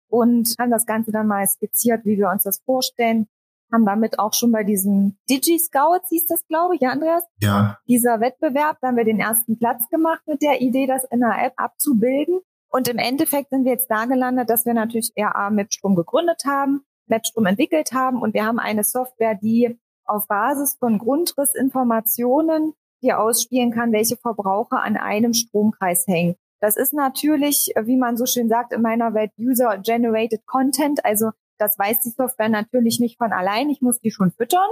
und 0.08 0.54
haben 0.58 0.70
das 0.70 0.86
Ganze 0.86 1.12
dann 1.12 1.28
mal 1.28 1.46
skizziert, 1.46 2.04
wie 2.04 2.18
wir 2.18 2.28
uns 2.28 2.42
das 2.42 2.60
vorstellen, 2.64 3.28
haben 3.72 3.86
damit 3.86 4.18
auch 4.18 4.32
schon 4.32 4.52
bei 4.52 4.62
diesem 4.64 5.16
Digi-Scouts, 5.28 6.08
hieß 6.08 6.26
das, 6.26 6.46
glaube 6.46 6.76
ich, 6.76 6.80
ja, 6.80 6.90
Andreas? 6.90 7.24
Ja. 7.40 7.78
Dieser 7.88 8.20
Wettbewerb, 8.20 8.78
da 8.80 8.88
haben 8.88 8.96
wir 8.96 9.04
den 9.04 9.20
ersten 9.20 9.58
Platz 9.58 9.88
gemacht 9.88 10.22
mit 10.26 10.42
der 10.42 10.60
Idee, 10.60 10.86
das 10.86 11.04
in 11.04 11.22
einer 11.22 11.42
App 11.44 11.54
abzubilden. 11.56 12.40
Und 12.68 12.88
im 12.88 12.98
Endeffekt 12.98 13.50
sind 13.50 13.64
wir 13.64 13.72
jetzt 13.72 13.90
da 13.90 14.04
gelandet, 14.04 14.50
dass 14.50 14.66
wir 14.66 14.74
natürlich 14.74 15.12
RA 15.16 15.50
Mapstrom 15.50 15.94
gegründet 15.94 16.42
haben, 16.44 16.84
Mapstrom 17.06 17.46
entwickelt 17.46 17.92
haben 17.92 18.20
und 18.20 18.34
wir 18.34 18.44
haben 18.44 18.58
eine 18.58 18.84
Software, 18.84 19.34
die 19.34 19.78
auf 20.04 20.26
Basis 20.28 20.76
von 20.78 20.98
Grundrissinformationen 20.98 22.74
die 23.04 23.12
ausspielen 23.12 23.70
kann, 23.70 23.92
welche 23.92 24.16
Verbraucher 24.16 24.82
an 24.82 24.96
einem 24.96 25.34
Stromkreis 25.34 26.06
hängen. 26.06 26.34
Das 26.60 26.76
ist 26.76 26.94
natürlich, 26.94 27.72
wie 27.82 27.96
man 27.96 28.16
so 28.16 28.24
schön 28.26 28.48
sagt 28.48 28.72
in 28.72 28.80
meiner 28.82 29.12
Welt, 29.14 29.30
User-Generated 29.38 30.46
Content. 30.46 31.04
Also 31.04 31.30
das 31.58 31.78
weiß 31.78 32.00
die 32.00 32.10
Software 32.10 32.48
natürlich 32.48 33.00
nicht 33.00 33.18
von 33.18 33.32
allein. 33.32 33.68
Ich 33.70 33.82
muss 33.82 34.00
die 34.00 34.10
schon 34.10 34.32
füttern. 34.32 34.70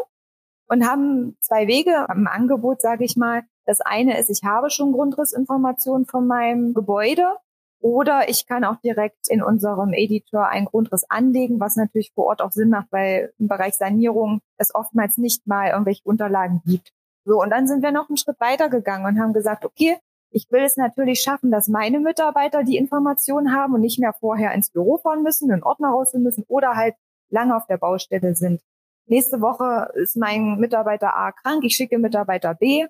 und 0.69 0.89
haben 0.89 1.37
zwei 1.41 1.67
Wege 1.67 2.07
im 2.15 2.27
Angebot, 2.27 2.81
sage 2.81 3.05
ich 3.05 3.17
mal. 3.17 3.43
Das 3.67 3.83
eine 3.83 4.19
ist, 4.19 4.31
ich 4.31 4.43
habe 4.43 4.71
schon 4.71 4.93
Grundrissinformationen 4.93 6.07
von 6.07 6.27
meinem 6.27 6.73
Gebäude 6.73 7.37
oder 7.81 8.29
ich 8.29 8.47
kann 8.47 8.65
auch 8.65 8.77
direkt 8.77 9.29
in 9.29 9.43
unserem 9.43 9.93
Editor 9.93 10.49
einen 10.49 10.67
Grundriss 10.67 11.05
anlegen, 11.09 11.61
was 11.61 11.77
natürlich 11.77 12.13
vor 12.15 12.27
Ort 12.27 12.41
auch 12.41 12.53
Sinn 12.53 12.71
macht, 12.71 12.87
weil 12.91 13.35
im 13.39 13.49
Bereich 13.49 13.75
Sanierung 13.75 14.41
es 14.57 14.75
oftmals 14.75 15.19
nicht 15.19 15.47
mal 15.47 15.71
irgendwelche 15.71 16.05
Unterlagen 16.05 16.63
gibt. 16.65 16.93
So, 17.25 17.41
und 17.41 17.51
dann 17.51 17.67
sind 17.67 17.83
wir 17.83 17.93
noch 17.93 18.09
einen 18.09 18.17
Schritt 18.17 18.41
weiter 18.41 18.69
gegangen 18.69 19.07
und 19.07 19.21
haben 19.21 19.33
gesagt, 19.33 19.65
okay, 19.65 19.99
ich 20.31 20.47
will 20.51 20.63
es 20.63 20.77
natürlich 20.77 21.21
schaffen, 21.21 21.51
dass 21.51 21.69
meine 21.69 22.01
Mitarbeiter 22.01 22.65
die 22.65 22.77
Informationen 22.77 23.55
haben 23.55 23.75
und 23.75 23.81
nicht 23.81 23.99
mehr 23.99 24.15
vorher 24.15 24.53
ins 24.53 24.71
Büro 24.71 24.99
fahren 24.99 25.23
müssen, 25.23 25.51
einen 25.51 25.63
Ordner 25.63 25.91
rausholen 25.91 26.25
müssen 26.25 26.45
oder 26.49 26.75
halt 26.75 26.95
lange 27.29 27.57
auf 27.57 27.67
der 27.67 27.77
Baustelle 27.77 28.35
sind. 28.35 28.61
Nächste 29.07 29.41
Woche 29.41 29.93
ist 29.95 30.17
mein 30.17 30.59
Mitarbeiter 30.59 31.17
A 31.17 31.33
krank, 31.33 31.65
ich 31.65 31.77
schicke 31.77 31.99
Mitarbeiter 31.99 32.55
B 32.55 32.87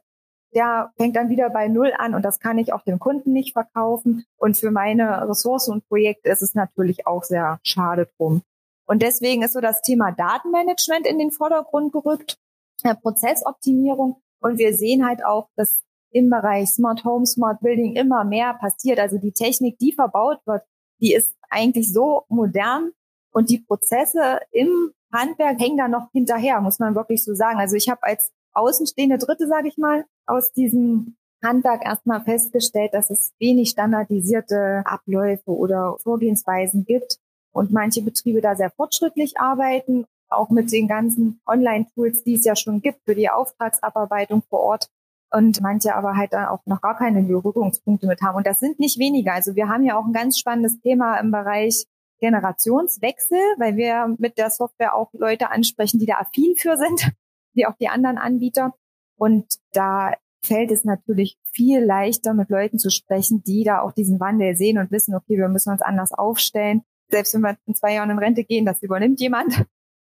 der 0.55 0.93
fängt 0.97 1.17
dann 1.17 1.31
wieder 1.31 1.51
bei 1.51 1.69
Null 1.69 1.93
an 1.97 2.15
und 2.15 2.23
das 2.23 2.39
kann 2.39 2.59
ich 2.59 2.73
auch 2.73 2.83
dem 2.83 2.99
Kunden 2.99 3.33
nicht 3.33 3.53
verkaufen. 3.53 4.25
Und 4.37 4.57
für 4.57 4.71
meine 4.71 5.29
Ressourcen 5.29 5.73
und 5.73 5.89
Projekte 5.89 6.29
ist 6.29 6.43
es 6.43 6.55
natürlich 6.55 7.07
auch 7.07 7.25
sehr 7.25 7.59
schade 7.63 8.09
drum. 8.17 8.43
Und 8.87 9.03
deswegen 9.03 9.43
ist 9.43 9.55
so 9.55 9.61
das 9.61 9.81
Thema 9.81 10.13
Datenmanagement 10.13 11.07
in 11.07 11.19
den 11.19 11.31
Vordergrund 11.31 11.93
gerückt, 11.93 12.39
Prozessoptimierung. 12.83 14.17
Und 14.41 14.59
wir 14.59 14.75
sehen 14.75 15.07
halt 15.07 15.25
auch, 15.25 15.49
dass 15.57 15.81
im 16.11 16.31
Bereich 16.31 16.69
Smart 16.69 17.05
Home, 17.05 17.27
Smart 17.27 17.61
Building 17.61 17.97
immer 17.97 18.25
mehr 18.25 18.55
passiert. 18.55 18.99
Also 18.99 19.19
die 19.19 19.33
Technik, 19.33 19.79
die 19.79 19.93
verbaut 19.93 20.41
wird, 20.47 20.63
die 21.01 21.15
ist 21.15 21.35
eigentlich 21.49 21.93
so 21.93 22.25
modern 22.29 22.93
und 23.33 23.51
die 23.51 23.59
Prozesse 23.59 24.41
im 24.51 24.93
Handwerk 25.13 25.61
hängen 25.61 25.77
da 25.77 25.89
noch 25.89 26.11
hinterher, 26.13 26.61
muss 26.61 26.79
man 26.79 26.95
wirklich 26.95 27.25
so 27.25 27.35
sagen. 27.35 27.59
Also 27.59 27.77
ich 27.77 27.89
habe 27.89 28.03
als 28.03 28.31
außenstehende 28.53 29.19
Dritte, 29.19 29.47
sage 29.47 29.69
ich 29.69 29.77
mal, 29.79 30.05
aus 30.27 30.53
diesem 30.53 31.17
Handwerk 31.43 31.85
erstmal 31.85 32.23
festgestellt, 32.23 32.95
dass 32.95 33.11
es 33.11 33.33
wenig 33.39 33.71
standardisierte 33.71 34.83
Abläufe 34.85 35.51
oder 35.51 35.97
Vorgehensweisen 35.99 36.85
gibt 36.85 37.19
und 37.53 37.73
manche 37.73 38.03
Betriebe 38.03 38.41
da 38.41 38.55
sehr 38.55 38.71
fortschrittlich 38.71 39.39
arbeiten, 39.39 40.07
auch 40.37 40.51
mit 40.51 40.73
den 40.73 40.89
ganzen 40.89 41.41
Online-Tools, 41.47 42.25
die 42.25 42.35
es 42.35 42.45
ja 42.45 42.57
schon 42.57 42.81
gibt 42.81 43.01
für 43.05 43.15
die 43.15 43.31
Auftragsabarbeitung 43.31 44.43
vor 44.49 44.61
Ort 44.61 44.89
und 45.33 45.61
manche 45.61 45.95
aber 45.95 46.17
halt 46.17 46.33
da 46.33 46.51
auch 46.51 46.61
noch 46.67 46.81
gar 46.81 46.97
keine 46.97 47.23
Berührungspunkte 47.23 48.07
mit 48.07 48.21
haben. 48.21 48.37
Und 48.37 48.47
das 48.47 48.61
sind 48.61 48.79
nicht 48.79 48.99
weniger. 48.99 49.33
Also 49.33 49.57
wir 49.57 49.69
haben 49.69 49.85
ja 49.85 49.97
auch 49.97 50.05
ein 50.05 50.13
ganz 50.13 50.39
spannendes 50.39 50.81
Thema 50.81 51.19
im 51.19 51.31
Bereich 51.31 51.85
Generationswechsel, 52.21 53.39
weil 53.59 53.77
wir 53.77 54.15
mit 54.19 54.39
der 54.39 54.51
Software 54.51 54.95
auch 54.95 55.11
Leute 55.13 55.51
ansprechen, 55.51 55.99
die 55.99 56.07
da 56.07 56.19
affin 56.19 56.55
für 56.57 56.77
sind, 56.77 57.11
wie 57.55 57.67
auch 57.67 57.77
die 57.81 57.89
anderen 57.89 58.19
Anbieter. 58.19 58.75
Und 59.17 59.47
da 59.73 60.13
fällt 60.45 60.71
es 60.71 60.85
natürlich 60.85 61.39
viel 61.45 61.81
leichter, 61.81 62.35
mit 62.35 62.51
Leuten 62.51 62.79
zu 62.79 62.91
sprechen, 62.91 63.43
die 63.45 63.65
da 63.65 63.81
auch 63.81 63.93
diesen 63.93 64.21
Wandel 64.21 64.57
sehen 64.57 64.79
und 64.79 64.91
wissen, 64.91 65.15
okay, 65.15 65.37
wir 65.37 65.49
müssen 65.49 65.71
uns 65.71 65.83
anders 65.83 66.13
aufstellen. 66.13 66.83
Selbst 67.11 67.35
wenn 67.35 67.43
wir 67.43 67.57
in 67.67 67.75
zwei 67.75 67.95
Jahren 67.95 68.11
in 68.11 68.19
Rente 68.19 68.45
gehen, 68.45 68.65
das 68.65 68.83
übernimmt 68.83 69.21
jemand. 69.21 69.65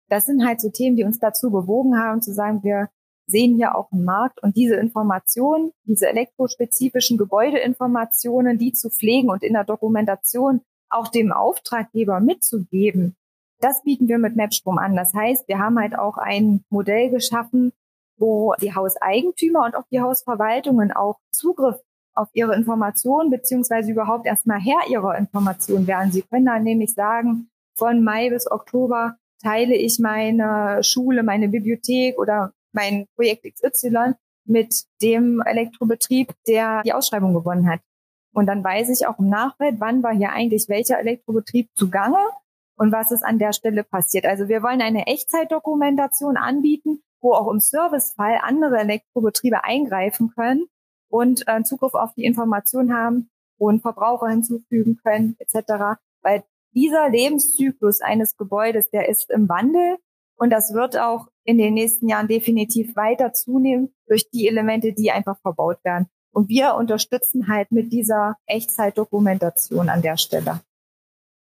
Das 0.09 0.25
sind 0.25 0.45
halt 0.45 0.61
so 0.61 0.69
Themen, 0.69 0.95
die 0.95 1.03
uns 1.03 1.19
dazu 1.19 1.51
bewogen 1.51 1.97
haben, 1.97 2.21
zu 2.21 2.33
sagen, 2.33 2.63
wir 2.63 2.89
sehen 3.25 3.55
hier 3.55 3.75
auch 3.75 3.91
einen 3.91 4.03
Markt 4.03 4.43
und 4.43 4.55
diese 4.57 4.75
Informationen, 4.75 5.71
diese 5.85 6.07
elektrospezifischen 6.07 7.17
Gebäudeinformationen, 7.17 8.57
die 8.57 8.73
zu 8.73 8.89
pflegen 8.89 9.29
und 9.29 9.43
in 9.43 9.53
der 9.53 9.63
Dokumentation 9.63 10.61
auch 10.89 11.07
dem 11.07 11.31
Auftraggeber 11.31 12.19
mitzugeben, 12.19 13.15
das 13.63 13.81
bieten 13.83 14.09
wir 14.09 14.17
mit 14.17 14.35
Mapstrom 14.35 14.77
an. 14.77 14.95
Das 14.95 15.13
heißt, 15.13 15.47
wir 15.47 15.57
haben 15.57 15.79
halt 15.79 15.97
auch 15.97 16.17
ein 16.17 16.65
Modell 16.69 17.09
geschaffen, 17.09 17.71
wo 18.17 18.53
die 18.61 18.75
Hauseigentümer 18.75 19.63
und 19.65 19.75
auch 19.75 19.85
die 19.89 20.01
Hausverwaltungen 20.01 20.91
auch 20.91 21.19
Zugriff 21.31 21.77
auf 22.13 22.27
ihre 22.33 22.55
Informationen 22.55 23.31
beziehungsweise 23.31 23.91
überhaupt 23.91 24.25
erstmal 24.25 24.59
Herr 24.59 24.87
ihrer 24.89 25.17
Informationen 25.17 25.87
werden. 25.87 26.11
Sie 26.11 26.21
können 26.23 26.45
dann 26.45 26.63
nämlich 26.63 26.93
sagen, 26.93 27.49
von 27.75 28.03
Mai 28.03 28.29
bis 28.29 28.51
Oktober 28.51 29.15
teile 29.43 29.75
ich 29.75 29.99
meine 29.99 30.83
Schule, 30.83 31.23
meine 31.23 31.49
Bibliothek 31.49 32.17
oder 32.17 32.53
mein 32.71 33.05
Projekt 33.15 33.45
XY 33.45 34.13
mit 34.45 34.83
dem 35.01 35.41
Elektrobetrieb, 35.41 36.33
der 36.47 36.81
die 36.83 36.93
Ausschreibung 36.93 37.33
gewonnen 37.33 37.69
hat. 37.69 37.81
Und 38.33 38.47
dann 38.47 38.63
weiß 38.63 38.89
ich 38.89 39.05
auch 39.05 39.19
im 39.19 39.29
Nachfeld, 39.29 39.75
wann 39.79 40.01
war 40.01 40.13
hier 40.13 40.31
eigentlich 40.31 40.67
welcher 40.67 40.99
Elektrobetrieb 40.99 41.69
zugange 41.75 42.17
und 42.77 42.91
was 42.91 43.11
ist 43.11 43.23
an 43.23 43.37
der 43.37 43.53
Stelle 43.53 43.83
passiert. 43.83 44.25
Also 44.25 44.47
wir 44.47 44.63
wollen 44.63 44.81
eine 44.81 45.05
Echtzeitdokumentation 45.05 46.37
anbieten, 46.37 47.03
wo 47.21 47.33
auch 47.33 47.51
im 47.51 47.59
Servicefall 47.59 48.39
andere 48.41 48.79
Elektrobetriebe 48.79 49.63
eingreifen 49.63 50.31
können 50.35 50.65
und 51.09 51.47
äh, 51.47 51.61
Zugriff 51.63 51.93
auf 51.93 52.13
die 52.15 52.25
Information 52.25 52.93
haben 52.93 53.29
und 53.57 53.81
Verbraucher 53.81 54.29
hinzufügen 54.29 54.99
können 55.03 55.37
etc. 55.39 55.99
Weil 56.21 56.43
dieser 56.73 57.09
Lebenszyklus 57.09 58.01
eines 58.01 58.35
Gebäudes, 58.35 58.89
der 58.89 59.09
ist 59.09 59.29
im 59.29 59.47
Wandel 59.49 59.97
und 60.35 60.49
das 60.49 60.73
wird 60.73 60.97
auch 60.97 61.27
in 61.43 61.57
den 61.57 61.73
nächsten 61.73 62.07
Jahren 62.07 62.27
definitiv 62.27 62.95
weiter 62.95 63.33
zunehmen 63.33 63.93
durch 64.07 64.29
die 64.29 64.47
Elemente, 64.47 64.93
die 64.93 65.11
einfach 65.11 65.39
verbaut 65.41 65.77
werden. 65.83 66.07
Und 66.31 66.49
wir 66.49 66.75
unterstützen 66.75 67.47
halt 67.47 67.71
mit 67.71 67.93
dieser 67.93 68.35
Echtzeitdokumentation 68.47 69.89
an 69.89 70.01
der 70.01 70.17
Stelle. 70.17 70.61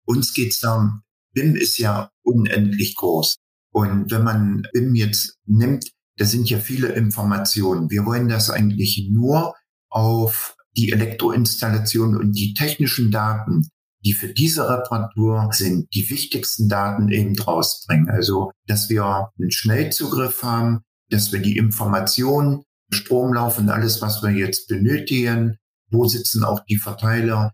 Uns 0.06 0.34
geht's 0.34 0.60
darum, 0.60 1.04
BIM 1.34 1.56
ist 1.56 1.78
ja 1.78 2.10
unendlich 2.24 2.96
groß. 2.96 3.38
Und 3.72 4.12
wenn 4.12 4.24
man 4.24 4.68
BIM 4.74 4.96
jetzt 4.96 5.38
nimmt, 5.46 5.92
da 6.18 6.26
sind 6.26 6.50
ja 6.50 6.60
viele 6.60 6.90
Informationen. 6.90 7.90
Wir 7.90 8.06
wollen 8.06 8.28
das 8.28 8.50
eigentlich 8.50 9.10
nur 9.12 9.56
auf 9.90 10.56
die 10.78 10.92
Elektroinstallation 10.92 12.18
und 12.18 12.34
die 12.34 12.54
technischen 12.54 13.12
Daten, 13.12 13.70
die 14.04 14.14
für 14.14 14.30
diese 14.30 14.68
Reparatur 14.70 15.50
sind, 15.52 15.94
die 15.94 16.10
wichtigsten 16.10 16.70
Daten 16.70 17.10
eben 17.10 17.38
rausbringen. 17.38 18.10
Also, 18.10 18.52
dass 18.68 18.90
wir 18.90 19.30
einen 19.38 19.52
Schnellzugriff 19.52 20.44
haben, 20.44 20.82
dass 21.10 21.32
wir 21.32 21.40
die 21.40 21.58
Informationen, 21.58 22.64
Stromlauf 22.92 23.58
und 23.58 23.70
alles, 23.70 24.02
was 24.02 24.22
wir 24.22 24.32
jetzt 24.32 24.68
benötigen, 24.68 25.58
wo 25.90 26.06
sitzen 26.06 26.44
auch 26.44 26.62
die 26.66 26.78
Verteiler, 26.78 27.54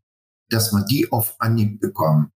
dass 0.49 0.71
wir 0.71 0.83
die 0.85 1.11
auf 1.11 1.35
Anhieb 1.39 1.79
bekommen 1.79 2.31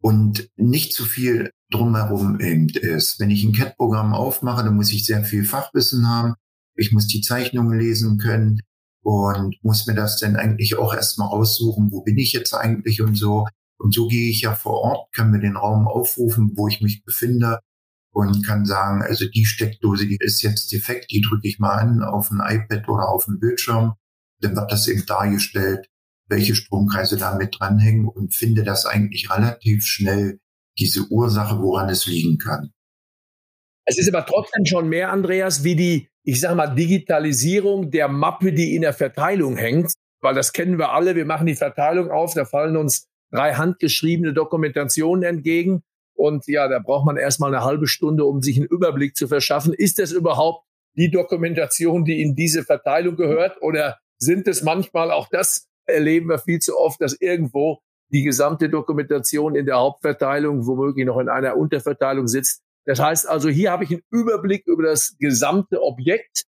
und 0.00 0.48
nicht 0.56 0.92
zu 0.92 1.04
viel 1.04 1.50
drumherum 1.70 2.40
eben 2.40 2.68
ist. 2.68 3.20
Wenn 3.20 3.30
ich 3.30 3.44
ein 3.44 3.52
CAD-Programm 3.52 4.14
aufmache, 4.14 4.64
dann 4.64 4.76
muss 4.76 4.92
ich 4.92 5.04
sehr 5.04 5.24
viel 5.24 5.44
Fachwissen 5.44 6.08
haben. 6.08 6.34
Ich 6.74 6.92
muss 6.92 7.06
die 7.06 7.20
Zeichnungen 7.20 7.78
lesen 7.78 8.18
können 8.18 8.62
und 9.02 9.56
muss 9.62 9.86
mir 9.86 9.94
das 9.94 10.18
dann 10.18 10.36
eigentlich 10.36 10.76
auch 10.76 10.94
erstmal 10.94 11.28
aussuchen, 11.28 11.90
wo 11.90 12.02
bin 12.02 12.18
ich 12.18 12.32
jetzt 12.32 12.54
eigentlich 12.54 13.00
und 13.00 13.16
so. 13.16 13.46
Und 13.78 13.94
so 13.94 14.08
gehe 14.08 14.30
ich 14.30 14.42
ja 14.42 14.54
vor 14.54 14.74
Ort, 14.74 15.12
kann 15.14 15.30
mir 15.30 15.40
den 15.40 15.56
Raum 15.56 15.88
aufrufen, 15.88 16.52
wo 16.54 16.68
ich 16.68 16.82
mich 16.82 17.02
befinde 17.04 17.60
und 18.12 18.44
kann 18.46 18.66
sagen, 18.66 19.02
also 19.02 19.26
die 19.28 19.46
Steckdose, 19.46 20.06
die 20.06 20.18
ist 20.20 20.42
jetzt 20.42 20.70
defekt, 20.72 21.10
die 21.10 21.22
drücke 21.22 21.48
ich 21.48 21.58
mal 21.58 21.76
an 21.76 22.02
auf 22.02 22.30
ein 22.30 22.40
iPad 22.40 22.88
oder 22.88 23.08
auf 23.08 23.24
den 23.24 23.38
Bildschirm. 23.38 23.94
Dann 24.40 24.56
wird 24.56 24.70
das 24.70 24.86
eben 24.88 25.06
dargestellt, 25.06 25.86
welche 26.28 26.54
Stromkreise 26.54 27.16
da 27.16 27.36
mit 27.36 27.56
dranhängen 27.58 28.06
und 28.06 28.34
finde 28.34 28.64
das 28.64 28.86
eigentlich 28.86 29.30
relativ 29.30 29.84
schnell 29.84 30.40
diese 30.78 31.10
Ursache, 31.10 31.60
woran 31.60 31.88
es 31.88 32.06
liegen 32.06 32.38
kann. 32.38 32.72
Es 33.90 33.98
ist 33.98 34.14
aber 34.14 34.24
trotzdem 34.24 34.64
schon 34.66 34.88
mehr, 34.88 35.10
Andreas, 35.10 35.64
wie 35.64 35.74
die, 35.74 36.08
ich 36.22 36.40
sage 36.40 36.54
mal, 36.54 36.68
Digitalisierung 36.68 37.90
der 37.90 38.06
Mappe, 38.06 38.52
die 38.52 38.76
in 38.76 38.82
der 38.82 38.92
Verteilung 38.92 39.56
hängt, 39.56 39.92
weil 40.20 40.32
das 40.32 40.52
kennen 40.52 40.78
wir 40.78 40.92
alle. 40.92 41.16
Wir 41.16 41.24
machen 41.24 41.48
die 41.48 41.56
Verteilung 41.56 42.08
auf, 42.08 42.34
da 42.34 42.44
fallen 42.44 42.76
uns 42.76 43.08
drei 43.32 43.54
handgeschriebene 43.54 44.32
Dokumentationen 44.32 45.24
entgegen. 45.24 45.82
Und 46.14 46.46
ja, 46.46 46.68
da 46.68 46.78
braucht 46.78 47.04
man 47.04 47.16
erstmal 47.16 47.52
eine 47.52 47.64
halbe 47.64 47.88
Stunde, 47.88 48.26
um 48.26 48.42
sich 48.42 48.58
einen 48.58 48.66
Überblick 48.66 49.16
zu 49.16 49.26
verschaffen. 49.26 49.74
Ist 49.74 49.98
das 49.98 50.12
überhaupt 50.12 50.64
die 50.96 51.10
Dokumentation, 51.10 52.04
die 52.04 52.22
in 52.22 52.36
diese 52.36 52.62
Verteilung 52.62 53.16
gehört? 53.16 53.60
Oder 53.60 53.98
sind 54.18 54.46
es 54.46 54.62
manchmal 54.62 55.10
auch 55.10 55.26
das, 55.32 55.66
erleben 55.84 56.28
wir 56.28 56.38
viel 56.38 56.60
zu 56.60 56.78
oft, 56.78 57.00
dass 57.00 57.20
irgendwo 57.20 57.80
die 58.12 58.22
gesamte 58.22 58.68
Dokumentation 58.68 59.56
in 59.56 59.66
der 59.66 59.78
Hauptverteilung, 59.78 60.64
womöglich 60.64 61.06
noch 61.06 61.18
in 61.18 61.28
einer 61.28 61.56
Unterverteilung 61.56 62.28
sitzt. 62.28 62.62
Das 62.86 62.98
heißt 62.98 63.28
also, 63.28 63.48
hier 63.48 63.70
habe 63.70 63.84
ich 63.84 63.90
einen 63.90 64.02
Überblick 64.10 64.66
über 64.66 64.84
das 64.84 65.16
gesamte 65.18 65.82
Objekt 65.82 66.44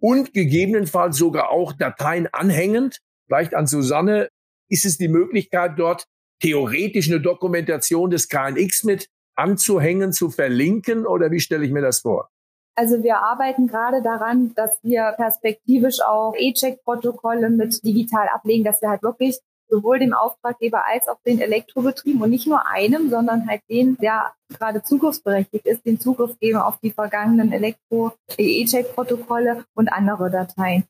und 0.00 0.34
gegebenenfalls 0.34 1.16
sogar 1.16 1.50
auch 1.50 1.72
Dateien 1.72 2.28
anhängend. 2.32 2.98
Vielleicht 3.26 3.54
an 3.54 3.66
Susanne 3.66 4.28
ist 4.68 4.84
es 4.84 4.98
die 4.98 5.08
Möglichkeit, 5.08 5.78
dort 5.78 6.06
theoretisch 6.40 7.08
eine 7.08 7.20
Dokumentation 7.20 8.10
des 8.10 8.28
KNX 8.28 8.84
mit 8.84 9.08
anzuhängen, 9.36 10.12
zu 10.12 10.30
verlinken 10.30 11.06
oder 11.06 11.30
wie 11.30 11.40
stelle 11.40 11.64
ich 11.64 11.72
mir 11.72 11.82
das 11.82 12.00
vor? 12.00 12.30
Also 12.74 13.02
wir 13.02 13.18
arbeiten 13.18 13.68
gerade 13.68 14.02
daran, 14.02 14.52
dass 14.54 14.78
wir 14.82 15.14
perspektivisch 15.16 16.00
auch 16.06 16.34
E-Check-Protokolle 16.36 17.48
mit 17.48 17.82
digital 17.84 18.28
ablegen, 18.28 18.64
dass 18.64 18.82
wir 18.82 18.90
halt 18.90 19.02
wirklich 19.02 19.38
sowohl 19.68 19.98
dem 19.98 20.14
Auftraggeber 20.14 20.86
als 20.86 21.08
auch 21.08 21.18
den 21.26 21.40
Elektrobetrieben 21.40 22.22
und 22.22 22.30
nicht 22.30 22.46
nur 22.46 22.68
einem, 22.68 23.10
sondern 23.10 23.48
halt 23.48 23.62
den, 23.68 23.96
der 23.96 24.32
gerade 24.48 24.82
zugriffsberechtigt 24.82 25.66
ist, 25.66 25.84
den 25.84 26.00
Zugriff 26.00 26.38
geben 26.38 26.58
auf 26.58 26.78
die 26.80 26.92
vergangenen 26.92 27.52
Elektro-E-Check-Protokolle 27.52 29.64
und 29.74 29.92
andere 29.92 30.30
Dateien. 30.30 30.84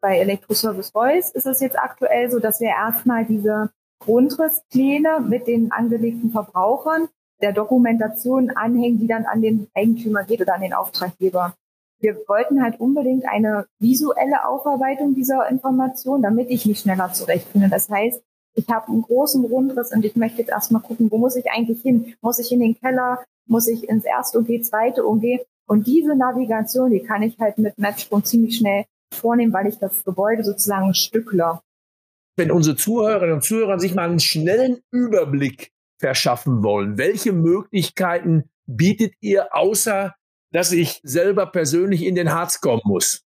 Bei 0.00 0.18
Elektroservice 0.18 0.90
Voice 0.90 1.30
ist 1.30 1.46
es 1.46 1.60
jetzt 1.60 1.78
aktuell 1.78 2.30
so, 2.30 2.38
dass 2.38 2.60
wir 2.60 2.68
erstmal 2.68 3.24
diese 3.24 3.70
Grundrisspläne 4.00 5.20
mit 5.20 5.46
den 5.46 5.72
angelegten 5.72 6.30
Verbrauchern 6.30 7.08
der 7.40 7.52
Dokumentation 7.52 8.50
anhängen, 8.50 8.98
die 8.98 9.06
dann 9.06 9.24
an 9.24 9.42
den 9.42 9.68
Eigentümer 9.74 10.24
geht 10.24 10.40
oder 10.40 10.54
an 10.54 10.60
den 10.60 10.74
Auftraggeber. 10.74 11.54
Wir 12.04 12.16
wollten 12.28 12.62
halt 12.62 12.80
unbedingt 12.80 13.24
eine 13.26 13.64
visuelle 13.78 14.46
Aufarbeitung 14.46 15.14
dieser 15.14 15.48
Information, 15.48 16.20
damit 16.20 16.50
ich 16.50 16.66
mich 16.66 16.80
schneller 16.80 17.10
zurechtfinde. 17.10 17.70
Das 17.70 17.88
heißt, 17.88 18.22
ich 18.56 18.68
habe 18.68 18.88
einen 18.88 19.00
großen 19.00 19.42
Grundriss 19.48 19.90
und 19.90 20.04
ich 20.04 20.14
möchte 20.14 20.40
jetzt 20.40 20.50
erstmal 20.50 20.82
gucken, 20.82 21.10
wo 21.10 21.16
muss 21.16 21.34
ich 21.34 21.50
eigentlich 21.50 21.80
hin? 21.80 22.14
Muss 22.20 22.38
ich 22.38 22.52
in 22.52 22.60
den 22.60 22.78
Keller? 22.78 23.24
Muss 23.46 23.68
ich 23.68 23.88
ins 23.88 24.04
erste 24.04 24.38
OG, 24.38 24.64
zweite 24.64 25.08
OG? 25.08 25.46
Und 25.66 25.86
diese 25.86 26.14
Navigation, 26.14 26.90
die 26.90 27.00
kann 27.00 27.22
ich 27.22 27.38
halt 27.38 27.56
mit 27.56 27.78
Mapsprung 27.78 28.22
ziemlich 28.22 28.58
schnell 28.58 28.84
vornehmen, 29.10 29.54
weil 29.54 29.68
ich 29.68 29.78
das 29.78 30.04
Gebäude 30.04 30.44
sozusagen 30.44 30.92
stückler. 30.92 31.62
Wenn 32.36 32.50
unsere 32.50 32.76
Zuhörerinnen 32.76 33.36
und 33.36 33.44
Zuhörer 33.44 33.78
sich 33.78 33.94
mal 33.94 34.10
einen 34.10 34.20
schnellen 34.20 34.80
Überblick 34.90 35.70
verschaffen 35.98 36.62
wollen, 36.62 36.98
welche 36.98 37.32
Möglichkeiten 37.32 38.50
bietet 38.66 39.14
ihr, 39.20 39.54
außer 39.54 40.14
dass 40.54 40.70
ich 40.70 41.00
selber 41.02 41.46
persönlich 41.46 42.04
in 42.04 42.14
den 42.14 42.32
Harz 42.32 42.60
kommen 42.60 42.82
muss? 42.84 43.24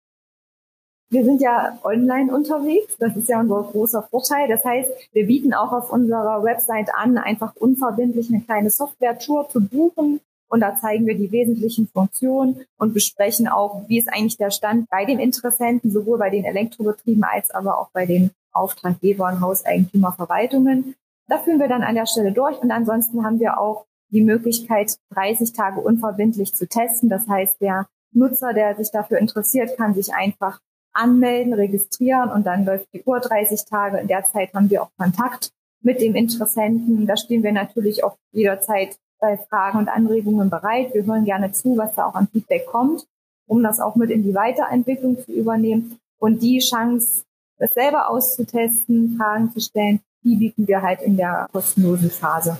Wir 1.10 1.24
sind 1.24 1.42
ja 1.42 1.78
online 1.84 2.34
unterwegs. 2.34 2.96
Das 2.98 3.14
ist 3.16 3.28
ja 3.28 3.40
unser 3.40 3.62
großer 3.64 4.02
Vorteil. 4.10 4.48
Das 4.48 4.64
heißt, 4.64 4.90
wir 5.12 5.26
bieten 5.26 5.52
auch 5.52 5.72
auf 5.72 5.92
unserer 5.92 6.42
Website 6.42 6.88
an, 6.94 7.18
einfach 7.18 7.54
unverbindlich 7.56 8.30
eine 8.30 8.40
kleine 8.40 8.70
Software-Tour 8.70 9.48
zu 9.50 9.60
buchen. 9.60 10.20
Und 10.48 10.60
da 10.60 10.78
zeigen 10.80 11.06
wir 11.06 11.16
die 11.16 11.30
wesentlichen 11.30 11.88
Funktionen 11.88 12.64
und 12.78 12.94
besprechen 12.94 13.46
auch, 13.46 13.86
wie 13.88 13.98
ist 13.98 14.08
eigentlich 14.08 14.38
der 14.38 14.50
Stand 14.50 14.88
bei 14.88 15.04
den 15.04 15.18
Interessenten, 15.18 15.90
sowohl 15.90 16.18
bei 16.18 16.30
den 16.30 16.46
Elektrobetrieben 16.46 17.24
als 17.24 17.50
aber 17.50 17.78
auch 17.78 17.90
bei 17.92 18.06
den 18.06 18.30
Auftraggebern, 18.52 19.42
Hauseigentümer, 19.42 20.12
Verwaltungen. 20.12 20.94
Da 21.26 21.38
führen 21.38 21.60
wir 21.60 21.68
dann 21.68 21.82
an 21.82 21.94
der 21.94 22.06
Stelle 22.06 22.32
durch. 22.32 22.58
Und 22.58 22.70
ansonsten 22.70 23.22
haben 23.22 23.38
wir 23.38 23.60
auch 23.60 23.84
die 24.10 24.22
Möglichkeit, 24.22 24.98
30 25.14 25.52
Tage 25.52 25.80
unverbindlich 25.80 26.54
zu 26.54 26.66
testen. 26.66 27.08
Das 27.08 27.28
heißt, 27.28 27.60
der 27.60 27.86
Nutzer, 28.12 28.52
der 28.52 28.74
sich 28.76 28.90
dafür 28.90 29.18
interessiert, 29.18 29.76
kann 29.76 29.94
sich 29.94 30.14
einfach 30.14 30.60
anmelden, 30.92 31.52
registrieren 31.52 32.30
und 32.30 32.46
dann 32.46 32.64
läuft 32.64 32.92
die 32.92 33.02
Uhr 33.04 33.20
30 33.20 33.64
Tage. 33.66 33.98
In 33.98 34.08
der 34.08 34.26
Zeit 34.26 34.54
haben 34.54 34.70
wir 34.70 34.82
auch 34.82 34.90
Kontakt 34.96 35.52
mit 35.82 36.00
dem 36.00 36.14
Interessenten. 36.14 37.06
Da 37.06 37.16
stehen 37.16 37.42
wir 37.42 37.52
natürlich 37.52 38.02
auch 38.02 38.16
jederzeit 38.32 38.98
bei 39.20 39.36
Fragen 39.36 39.78
und 39.78 39.88
Anregungen 39.88 40.50
bereit. 40.50 40.94
Wir 40.94 41.04
hören 41.04 41.24
gerne 41.24 41.52
zu, 41.52 41.76
was 41.76 41.94
da 41.94 42.06
auch 42.06 42.14
an 42.14 42.28
Feedback 42.28 42.66
kommt, 42.66 43.06
um 43.46 43.62
das 43.62 43.80
auch 43.80 43.96
mit 43.96 44.10
in 44.10 44.22
die 44.22 44.34
Weiterentwicklung 44.34 45.18
zu 45.18 45.32
übernehmen. 45.32 45.98
Und 46.18 46.42
die 46.42 46.58
Chance, 46.58 47.24
das 47.58 47.74
selber 47.74 48.10
auszutesten, 48.10 49.16
Fragen 49.16 49.52
zu 49.52 49.60
stellen, 49.60 50.00
die 50.24 50.36
bieten 50.36 50.66
wir 50.66 50.82
halt 50.82 51.02
in 51.02 51.16
der 51.16 51.48
kostenlosen 51.52 52.10
Phase. 52.10 52.58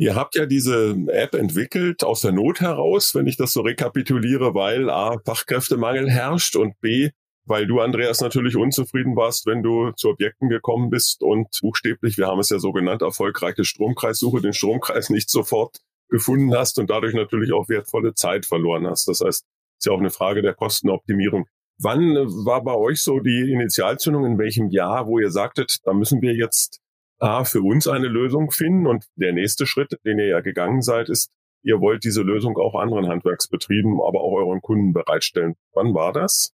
Ihr 0.00 0.14
habt 0.14 0.36
ja 0.36 0.46
diese 0.46 0.96
App 1.08 1.34
entwickelt 1.34 2.04
aus 2.04 2.20
der 2.20 2.30
Not 2.30 2.60
heraus, 2.60 3.16
wenn 3.16 3.26
ich 3.26 3.36
das 3.36 3.52
so 3.52 3.62
rekapituliere, 3.62 4.54
weil 4.54 4.90
A, 4.90 5.18
Fachkräftemangel 5.24 6.08
herrscht 6.08 6.54
und 6.54 6.80
B, 6.80 7.10
weil 7.46 7.66
du, 7.66 7.80
Andreas, 7.80 8.20
natürlich 8.20 8.54
unzufrieden 8.54 9.16
warst, 9.16 9.44
wenn 9.46 9.64
du 9.64 9.90
zu 9.96 10.10
Objekten 10.10 10.50
gekommen 10.50 10.88
bist 10.90 11.24
und 11.24 11.48
buchstäblich, 11.60 12.16
wir 12.16 12.28
haben 12.28 12.38
es 12.38 12.50
ja 12.50 12.60
so 12.60 12.70
genannt, 12.70 13.02
erfolgreiche 13.02 13.64
Stromkreissuche, 13.64 14.40
den 14.40 14.52
Stromkreis 14.52 15.10
nicht 15.10 15.30
sofort 15.30 15.78
gefunden 16.08 16.54
hast 16.54 16.78
und 16.78 16.90
dadurch 16.90 17.14
natürlich 17.14 17.52
auch 17.52 17.68
wertvolle 17.68 18.14
Zeit 18.14 18.46
verloren 18.46 18.86
hast. 18.86 19.08
Das 19.08 19.20
heißt, 19.20 19.44
ist 19.78 19.86
ja 19.86 19.92
auch 19.92 19.98
eine 19.98 20.10
Frage 20.10 20.42
der 20.42 20.54
Kostenoptimierung. 20.54 21.46
Wann 21.80 22.14
war 22.44 22.62
bei 22.62 22.74
euch 22.74 23.02
so 23.02 23.18
die 23.18 23.50
Initialzündung, 23.50 24.24
in 24.26 24.38
welchem 24.38 24.68
Jahr, 24.68 25.08
wo 25.08 25.18
ihr 25.18 25.30
sagtet, 25.30 25.78
da 25.82 25.92
müssen 25.92 26.22
wir 26.22 26.34
jetzt 26.34 26.80
A, 27.18 27.44
für 27.44 27.62
uns 27.62 27.88
eine 27.88 28.08
Lösung 28.08 28.50
finden 28.50 28.86
und 28.86 29.06
der 29.16 29.32
nächste 29.32 29.66
Schritt, 29.66 29.98
den 30.04 30.18
ihr 30.18 30.28
ja 30.28 30.40
gegangen 30.40 30.82
seid, 30.82 31.08
ist, 31.08 31.30
ihr 31.62 31.80
wollt 31.80 32.04
diese 32.04 32.22
Lösung 32.22 32.56
auch 32.56 32.74
anderen 32.74 33.08
Handwerksbetrieben, 33.08 33.98
aber 34.06 34.20
auch 34.20 34.36
euren 34.36 34.60
Kunden 34.60 34.92
bereitstellen. 34.92 35.54
Wann 35.72 35.94
war 35.94 36.12
das? 36.12 36.52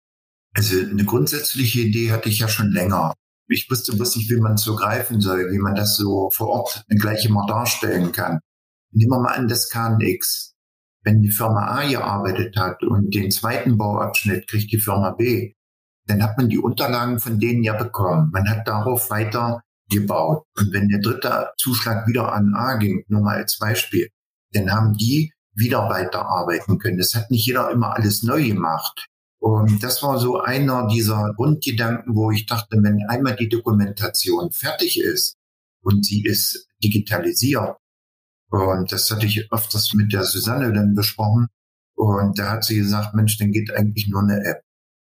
Also 0.55 0.79
eine 0.81 1.05
grundsätzliche 1.05 1.81
Idee 1.81 2.11
hatte 2.11 2.29
ich 2.29 2.41
ja 2.41 2.49
schon 2.49 2.73
länger. 2.73 3.15
Ich 3.49 3.71
wusste 3.71 3.97
bloß 3.97 4.17
nicht, 4.17 4.31
wie 4.31 4.41
man 4.41 4.57
so 4.57 4.77
greifen 4.77 5.21
soll, 5.21 5.51
wie 5.51 5.59
man 5.59 5.75
das 5.75 5.97
so 5.97 6.31
vor 6.31 6.49
Ort 6.49 6.85
gleich 6.89 7.25
immer 7.25 7.47
darstellen 7.47 8.13
kann. 8.13 8.41
Nehmen 8.93 9.11
wir 9.11 9.21
mal 9.21 9.35
an, 9.35 9.49
das 9.49 9.71
KNX. 9.71 10.55
Wenn 11.03 11.23
die 11.23 11.31
Firma 11.31 11.67
A 11.67 11.89
gearbeitet 11.89 12.57
hat 12.57 12.83
und 12.83 13.15
den 13.15 13.31
zweiten 13.31 13.79
Bauabschnitt 13.79 14.47
kriegt 14.47 14.71
die 14.71 14.81
Firma 14.81 15.13
B, 15.13 15.55
dann 16.07 16.23
hat 16.23 16.37
man 16.37 16.49
die 16.49 16.59
Unterlagen 16.59 17.19
von 17.19 17.39
denen 17.39 17.63
ja 17.63 17.73
bekommen. 17.73 18.31
Man 18.33 18.49
hat 18.49 18.69
darauf 18.69 19.11
weiter 19.11 19.63
gebaut. 19.91 20.45
Und 20.57 20.73
wenn 20.73 20.89
der 20.89 21.01
dritte 21.01 21.51
Zuschlag 21.59 22.07
wieder 22.07 22.33
an 22.33 22.55
A 22.55 22.77
ging, 22.77 23.05
nur 23.09 23.21
mal 23.21 23.37
als 23.37 23.59
Beispiel, 23.59 24.09
dann 24.53 24.71
haben 24.73 24.97
die 24.97 25.33
wieder 25.55 25.89
weiterarbeiten 25.89 26.79
können. 26.79 26.99
Das 26.99 27.15
hat 27.15 27.31
nicht 27.31 27.47
jeder 27.47 27.71
immer 27.71 27.95
alles 27.95 28.23
neu 28.23 28.47
gemacht. 28.47 29.07
Und 29.41 29.83
das 29.83 30.03
war 30.03 30.19
so 30.19 30.41
einer 30.41 30.87
dieser 30.87 31.33
Grundgedanken, 31.35 32.15
wo 32.15 32.31
ich 32.31 32.47
dachte, 32.47 32.77
wenn 32.83 33.07
einmal 33.09 33.37
die 33.37 33.49
Dokumentation 33.49 34.53
fertig 34.53 35.01
ist 35.01 35.37
und 35.83 36.05
sie 36.05 36.25
ist 36.25 36.69
digitalisiert, 36.83 37.77
und 38.51 38.91
das 38.91 39.11
hatte 39.11 39.27
ich 39.27 39.51
öfters 39.53 39.95
mit 39.95 40.13
der 40.13 40.25
Susanne 40.25 40.73
dann 40.73 40.95
besprochen, 40.95 41.47
und 41.95 42.39
da 42.39 42.51
hat 42.51 42.65
sie 42.65 42.77
gesagt, 42.77 43.15
Mensch, 43.15 43.39
dann 43.39 43.53
geht 43.53 43.75
eigentlich 43.75 44.09
nur 44.09 44.23
eine 44.23 44.45
App. 44.45 44.63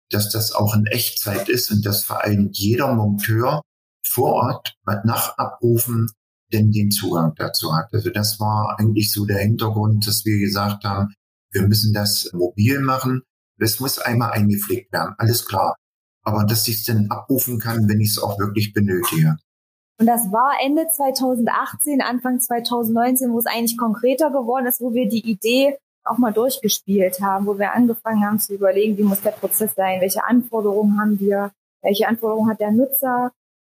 Dass 0.09 0.29
das 0.29 0.51
auch 0.51 0.75
in 0.75 0.85
Echtzeit 0.85 1.49
ist 1.49 1.71
und 1.71 1.85
vor 2.03 2.23
allem 2.23 2.49
jeder 2.51 2.93
Monteur 2.93 3.61
vor 4.05 4.33
Ort 4.33 4.75
nach 4.85 5.37
Abrufen 5.37 6.09
denn 6.53 6.71
den 6.71 6.91
Zugang 6.91 7.33
dazu 7.35 7.75
hat. 7.75 7.91
Also 7.91 8.09
das 8.11 8.39
war 8.39 8.77
eigentlich 8.79 9.11
so 9.11 9.25
der 9.25 9.39
Hintergrund, 9.39 10.07
dass 10.07 10.23
wir 10.23 10.37
gesagt 10.37 10.83
haben, 10.83 11.13
wir 11.51 11.63
müssen 11.67 11.93
das 11.93 12.31
mobil 12.33 12.79
machen. 12.79 13.23
Es 13.59 13.79
muss 13.79 13.99
einmal 13.99 14.31
eingepflegt 14.31 14.91
werden, 14.93 15.15
alles 15.17 15.45
klar. 15.45 15.75
Aber 16.23 16.43
dass 16.45 16.67
ich 16.67 16.75
es 16.75 16.85
dann 16.85 17.07
abrufen 17.09 17.59
kann, 17.59 17.87
wenn 17.89 18.01
ich 18.01 18.11
es 18.11 18.19
auch 18.19 18.39
wirklich 18.39 18.73
benötige. 18.73 19.37
Und 19.99 20.07
das 20.07 20.31
war 20.31 20.57
Ende 20.63 20.87
2018, 20.89 22.01
Anfang 22.01 22.39
2019, 22.39 23.31
wo 23.31 23.39
es 23.39 23.45
eigentlich 23.45 23.77
konkreter 23.77 24.31
geworden 24.31 24.65
ist, 24.65 24.81
wo 24.81 24.93
wir 24.93 25.07
die 25.07 25.29
Idee 25.29 25.77
auch 26.03 26.17
mal 26.17 26.33
durchgespielt 26.33 27.21
haben, 27.21 27.45
wo 27.45 27.57
wir 27.57 27.73
angefangen 27.73 28.25
haben 28.25 28.39
zu 28.39 28.53
überlegen, 28.53 28.97
wie 28.97 29.03
muss 29.03 29.21
der 29.21 29.31
Prozess 29.31 29.75
sein, 29.75 30.01
welche 30.01 30.23
Anforderungen 30.25 30.99
haben 30.99 31.19
wir, 31.19 31.51
welche 31.81 32.07
Anforderungen 32.07 32.49
hat 32.49 32.59
der 32.59 32.71
Nutzer, 32.71 33.31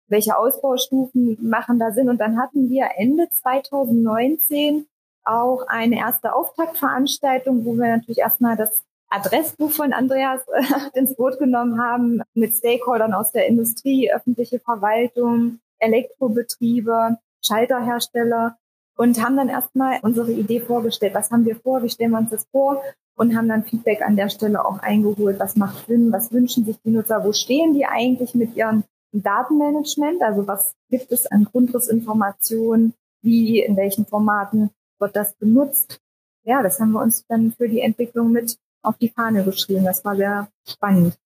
welche 0.08 0.36
Ausbaustufen 0.36 1.38
machen 1.40 1.78
da 1.78 1.92
Sinn. 1.92 2.08
Und 2.08 2.20
dann 2.20 2.38
hatten 2.38 2.68
wir 2.68 2.88
Ende 2.96 3.28
2019 3.30 4.86
auch 5.24 5.66
eine 5.68 5.98
erste 5.98 6.34
Auftaktveranstaltung, 6.34 7.64
wo 7.64 7.74
wir 7.74 7.96
natürlich 7.96 8.18
erstmal 8.18 8.56
das 8.56 8.84
Adressbuch 9.08 9.70
von 9.70 9.92
Andreas 9.92 10.40
äh, 10.48 10.98
ins 10.98 11.14
Boot 11.14 11.38
genommen 11.38 11.80
haben, 11.80 12.22
mit 12.34 12.56
Stakeholdern 12.56 13.14
aus 13.14 13.32
der 13.32 13.46
Industrie, 13.46 14.12
öffentliche 14.12 14.58
Verwaltung, 14.60 15.60
Elektrobetriebe, 15.78 17.18
Schalterhersteller 17.42 18.56
und 18.96 19.22
haben 19.22 19.36
dann 19.36 19.48
erstmal 19.48 19.98
unsere 20.02 20.32
Idee 20.32 20.60
vorgestellt. 20.60 21.14
Was 21.14 21.30
haben 21.30 21.44
wir 21.44 21.56
vor? 21.56 21.82
Wie 21.82 21.90
stellen 21.90 22.12
wir 22.12 22.18
uns 22.18 22.30
das 22.30 22.46
vor? 22.50 22.82
Und 23.16 23.36
haben 23.36 23.48
dann 23.48 23.64
Feedback 23.64 24.02
an 24.02 24.16
der 24.16 24.28
Stelle 24.28 24.64
auch 24.64 24.80
eingeholt. 24.80 25.38
Was 25.38 25.56
macht 25.56 25.86
Sinn? 25.86 26.12
Was 26.12 26.32
wünschen 26.32 26.64
sich 26.64 26.76
die 26.84 26.90
Nutzer? 26.90 27.24
Wo 27.24 27.32
stehen 27.32 27.74
die 27.74 27.86
eigentlich 27.86 28.34
mit 28.34 28.56
ihren 28.56 28.84
Datenmanagement, 29.22 30.22
also 30.22 30.46
was 30.46 30.74
gibt 30.90 31.12
es 31.12 31.26
an 31.26 31.44
Grundrissinformationen, 31.44 32.94
wie, 33.22 33.60
in 33.60 33.76
welchen 33.76 34.06
Formaten 34.06 34.70
wird 34.98 35.16
das 35.16 35.34
benutzt. 35.34 36.00
Ja, 36.44 36.62
das 36.62 36.78
haben 36.78 36.92
wir 36.92 37.02
uns 37.02 37.24
dann 37.26 37.52
für 37.52 37.68
die 37.68 37.80
Entwicklung 37.80 38.32
mit 38.32 38.58
auf 38.82 38.98
die 38.98 39.08
Fahne 39.08 39.44
geschrieben. 39.44 39.84
Das 39.84 40.04
war 40.04 40.16
sehr 40.16 40.48
spannend. 40.68 41.16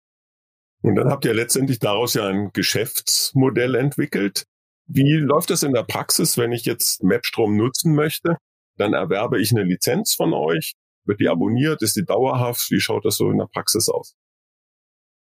Und 0.83 0.94
dann 0.94 1.11
habt 1.11 1.24
ihr 1.24 1.35
letztendlich 1.35 1.81
daraus 1.81 2.14
ja 2.14 2.29
ein 2.29 2.51
Geschäftsmodell 2.53 3.74
entwickelt. 3.74 4.44
Wie 4.87 5.14
läuft 5.14 5.51
das 5.51 5.64
in 5.64 5.72
der 5.72 5.83
Praxis, 5.83 6.38
wenn 6.38 6.53
ich 6.53 6.64
jetzt 6.64 7.03
Mapstrom 7.03 7.57
nutzen 7.57 7.94
möchte? 7.94 8.38
Dann 8.77 8.94
erwerbe 8.94 9.40
ich 9.40 9.51
eine 9.51 9.64
Lizenz 9.64 10.14
von 10.14 10.33
euch. 10.33 10.74
Wird 11.05 11.20
die 11.20 11.29
abonniert? 11.29 11.83
Ist 11.83 11.96
die 11.96 12.05
dauerhaft? 12.05 12.70
Wie 12.70 12.81
schaut 12.81 13.05
das 13.05 13.16
so 13.16 13.31
in 13.31 13.38
der 13.38 13.48
Praxis 13.53 13.88
aus? 13.88 14.14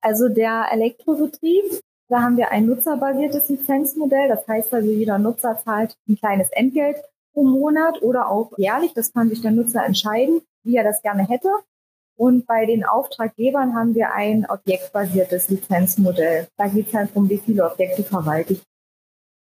Also 0.02 0.28
der 0.28 0.66
Elektrobetrieb 0.70 1.64
da 2.08 2.22
haben 2.22 2.36
wir 2.36 2.50
ein 2.50 2.66
nutzerbasiertes 2.66 3.48
Lizenzmodell. 3.48 4.28
Das 4.28 4.46
heißt 4.46 4.72
also, 4.72 4.90
jeder 4.90 5.18
Nutzer 5.18 5.60
zahlt 5.64 5.96
ein 6.08 6.16
kleines 6.16 6.48
Entgelt 6.50 6.96
pro 7.32 7.44
Monat 7.44 8.00
oder 8.02 8.30
auch 8.30 8.52
jährlich. 8.56 8.92
Das 8.94 9.12
kann 9.12 9.28
sich 9.28 9.42
der 9.42 9.50
Nutzer 9.50 9.84
entscheiden, 9.84 10.40
wie 10.62 10.76
er 10.76 10.84
das 10.84 11.02
gerne 11.02 11.26
hätte. 11.28 11.48
Und 12.16 12.46
bei 12.46 12.64
den 12.64 12.84
Auftraggebern 12.84 13.74
haben 13.74 13.94
wir 13.94 14.14
ein 14.14 14.46
objektbasiertes 14.48 15.50
Lizenzmodell. 15.50 16.48
Da 16.56 16.68
geht 16.68 16.88
es 16.88 16.94
halt 16.94 17.10
darum, 17.10 17.28
wie 17.28 17.38
viele 17.38 17.70
Objekte 17.70 18.02
verwalte 18.04 18.54
ich. 18.54 18.62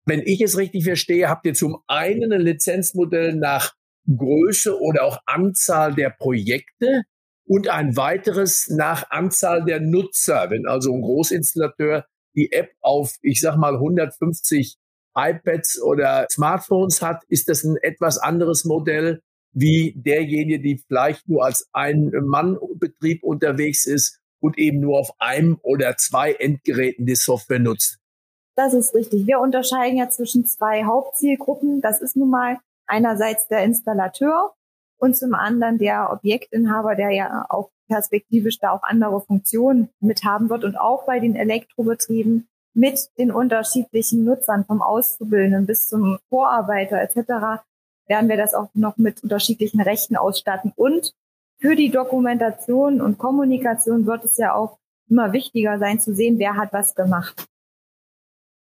Wenn 0.06 0.22
ich 0.22 0.42
es 0.42 0.58
richtig 0.58 0.84
verstehe, 0.84 1.30
habt 1.30 1.46
ihr 1.46 1.54
zum 1.54 1.78
einen 1.88 2.34
ein 2.34 2.42
Lizenzmodell 2.42 3.36
nach 3.36 3.74
Größe 4.08 4.80
oder 4.80 5.04
auch 5.04 5.20
Anzahl 5.26 5.94
der 5.94 6.10
Projekte 6.10 7.04
und 7.46 7.70
ein 7.70 7.96
weiteres 7.96 8.68
nach 8.70 9.10
Anzahl 9.12 9.64
der 9.64 9.80
Nutzer. 9.80 10.50
Wenn 10.50 10.68
also 10.68 10.94
ein 10.94 11.02
Großinstallateur 11.02 12.06
die 12.38 12.52
App 12.54 12.72
auf, 12.82 13.16
ich 13.22 13.42
sag 13.42 13.58
mal, 13.58 13.74
150 13.74 14.78
iPads 15.16 15.82
oder 15.82 16.28
Smartphones 16.32 17.02
hat, 17.02 17.24
ist 17.28 17.50
das 17.50 17.64
ein 17.64 17.76
etwas 17.82 18.20
anderes 18.20 18.64
Modell 18.64 19.22
wie 19.52 19.94
derjenige, 19.98 20.62
die 20.62 20.78
vielleicht 20.78 21.28
nur 21.28 21.44
als 21.44 21.68
Ein-Mann-Betrieb 21.74 23.24
unterwegs 23.24 23.88
ist 23.88 24.20
und 24.40 24.58
eben 24.60 24.80
nur 24.80 25.00
auf 25.00 25.12
einem 25.18 25.58
oder 25.64 25.98
zwei 25.98 26.34
Endgeräten 26.34 27.08
die 27.08 27.16
Software 27.16 27.60
nutzt. 27.60 27.98
Das 28.56 28.74
ist 28.74 28.94
richtig. 28.94 29.26
Wir 29.26 29.40
unterscheiden 29.40 29.98
ja 29.98 30.10
zwischen 30.10 30.46
zwei 30.46 30.84
Hauptzielgruppen. 30.84 31.82
Das 31.82 32.02
ist 32.02 32.16
nun 32.16 32.30
mal 32.30 32.60
einerseits 32.86 33.48
der 33.48 33.64
Installateur 33.64 34.54
und 34.98 35.18
zum 35.18 35.34
anderen 35.34 35.78
der 35.80 36.12
Objektinhaber, 36.12 36.96
der 36.96 37.12
ja 37.12 37.46
auch 37.50 37.72
perspektivisch 37.88 38.60
da 38.60 38.72
auch 38.72 38.84
andere 38.84 39.22
Funktionen 39.22 39.90
mit 40.00 40.24
haben 40.24 40.50
wird 40.50 40.64
und 40.64 40.76
auch 40.76 41.06
bei 41.06 41.20
den 41.20 41.36
Elektrobetrieben 41.36 42.48
mit 42.74 43.10
den 43.18 43.32
unterschiedlichen 43.32 44.24
Nutzern 44.24 44.66
vom 44.66 44.82
Auszubildenden 44.82 45.66
bis 45.66 45.90
zum 45.90 46.20
Vorarbeiter 46.30 47.02
etc. 47.02 47.64
werden 48.08 48.30
wir 48.30 48.38
das 48.38 48.54
auch 48.54 48.70
noch 48.74 48.98
mit 48.98 49.24
unterschiedlichen 49.24 49.82
Rechten 49.82 50.16
ausstatten. 50.16 50.72
Und 50.76 51.14
für 51.60 51.76
die 51.76 51.90
Dokumentation 51.90 53.02
und 53.02 53.18
Kommunikation 53.18 54.06
wird 54.06 54.26
es 54.26 54.38
ja 54.38 54.54
auch 54.54 54.78
immer 55.10 55.34
wichtiger 55.34 55.80
sein 55.80 56.00
zu 56.00 56.14
sehen, 56.14 56.38
wer 56.38 56.56
hat 56.56 56.72
was 56.72 56.94
gemacht. 56.94 57.48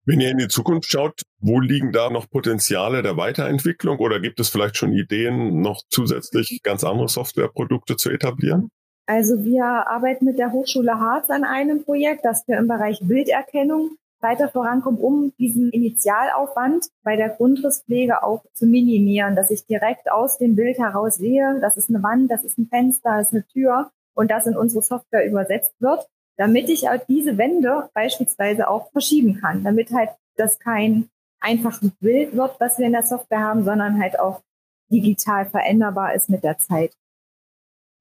Wenn 0.05 0.21
ihr 0.21 0.31
in 0.31 0.39
die 0.39 0.47
Zukunft 0.47 0.89
schaut, 0.89 1.21
wo 1.39 1.59
liegen 1.59 1.91
da 1.91 2.09
noch 2.09 2.27
Potenziale 2.29 3.03
der 3.03 3.15
Weiterentwicklung 3.15 3.99
oder 3.99 4.19
gibt 4.19 4.39
es 4.39 4.49
vielleicht 4.49 4.75
schon 4.75 4.91
Ideen, 4.91 5.61
noch 5.61 5.83
zusätzlich 5.89 6.61
ganz 6.63 6.83
andere 6.83 7.09
Softwareprodukte 7.09 7.95
zu 7.95 8.09
etablieren? 8.09 8.69
Also 9.09 9.43
wir 9.43 9.65
arbeiten 9.65 10.25
mit 10.25 10.37
der 10.37 10.51
Hochschule 10.51 10.99
Harz 10.99 11.29
an 11.29 11.43
einem 11.43 11.83
Projekt, 11.83 12.23
das 12.25 12.47
wir 12.47 12.57
im 12.57 12.67
Bereich 12.67 12.99
Bilderkennung 13.01 13.91
weiter 14.21 14.49
vorankommen, 14.49 14.99
um 14.99 15.33
diesen 15.39 15.71
Initialaufwand 15.71 16.89
bei 17.03 17.15
der 17.15 17.29
Grundrisspflege 17.29 18.21
auch 18.21 18.43
zu 18.53 18.65
minimieren, 18.65 19.35
dass 19.35 19.49
ich 19.49 19.65
direkt 19.65 20.11
aus 20.11 20.37
dem 20.37 20.55
Bild 20.55 20.77
heraus 20.77 21.15
sehe, 21.15 21.57
das 21.61 21.77
ist 21.77 21.89
eine 21.89 22.03
Wand, 22.03 22.29
das 22.29 22.43
ist 22.43 22.57
ein 22.57 22.67
Fenster, 22.67 23.17
das 23.17 23.27
ist 23.27 23.33
eine 23.33 23.47
Tür 23.47 23.89
und 24.13 24.29
das 24.29 24.45
in 24.45 24.55
unsere 24.55 24.83
Software 24.83 25.25
übersetzt 25.25 25.73
wird 25.79 26.07
damit 26.39 26.69
ich 26.69 26.87
halt 26.87 27.03
diese 27.09 27.37
Wände 27.37 27.89
beispielsweise 27.93 28.69
auch 28.69 28.91
verschieben 28.91 29.41
kann, 29.41 29.61
damit 29.65 29.91
halt 29.91 30.09
das 30.37 30.57
kein 30.57 31.09
einfaches 31.41 31.91
Bild 31.99 32.33
wird, 32.33 32.55
was 32.59 32.79
wir 32.79 32.85
in 32.85 32.93
der 32.93 33.03
Software 33.03 33.41
haben, 33.41 33.65
sondern 33.65 34.01
halt 34.01 34.17
auch 34.17 34.41
digital 34.89 35.45
veränderbar 35.45 36.15
ist 36.15 36.29
mit 36.29 36.45
der 36.45 36.57
Zeit. 36.57 36.93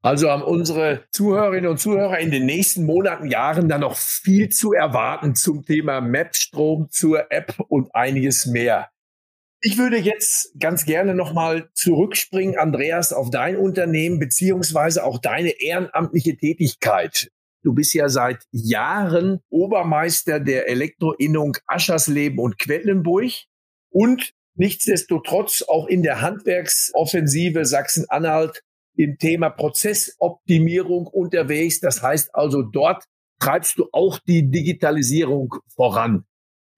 Also 0.00 0.30
haben 0.30 0.42
unsere 0.42 1.04
Zuhörerinnen 1.11 1.70
und 1.70 1.78
Zuhörer 1.78 2.18
in 2.18 2.30
den 2.30 2.46
nächsten 2.46 2.84
Monaten, 2.84 3.28
Jahren 3.28 3.68
dann 3.68 3.80
noch 3.80 3.96
viel 3.96 4.48
zu 4.48 4.72
erwarten 4.72 5.34
zum 5.34 5.64
Thema 5.64 6.00
Mapstrom, 6.00 6.88
zur 6.90 7.32
App 7.32 7.56
und 7.68 7.94
einiges 7.94 8.46
mehr. 8.46 8.90
Ich 9.61 9.76
würde 9.76 9.98
jetzt 9.98 10.52
ganz 10.61 10.84
gerne 10.84 11.16
nochmal 11.16 11.68
zurückspringen, 11.74 12.56
Andreas, 12.56 13.12
auf 13.12 13.30
dein 13.30 13.56
Unternehmen 13.56 14.20
beziehungsweise 14.20 15.02
auch 15.02 15.18
deine 15.18 15.61
ehrenamtliche 15.61 16.37
Tätigkeit. 16.37 17.32
Du 17.64 17.74
bist 17.74 17.92
ja 17.92 18.08
seit 18.08 18.44
Jahren 18.52 19.40
Obermeister 19.50 20.38
der 20.38 20.68
Elektroinnung 20.68 21.56
Aschersleben 21.66 22.38
und 22.38 22.61
Quedlinburg 22.61 23.32
und 23.90 24.32
nichtsdestotrotz 24.54 25.62
auch 25.62 25.88
in 25.88 26.04
der 26.04 26.20
Handwerksoffensive 26.20 27.64
Sachsen-Anhalt 27.64 28.62
im 28.98 29.16
Thema 29.16 29.48
Prozessoptimierung 29.48 31.06
unterwegs. 31.06 31.80
Das 31.80 32.02
heißt 32.02 32.34
also, 32.34 32.62
dort 32.62 33.04
treibst 33.40 33.78
du 33.78 33.88
auch 33.92 34.18
die 34.18 34.50
Digitalisierung 34.50 35.54
voran. 35.74 36.24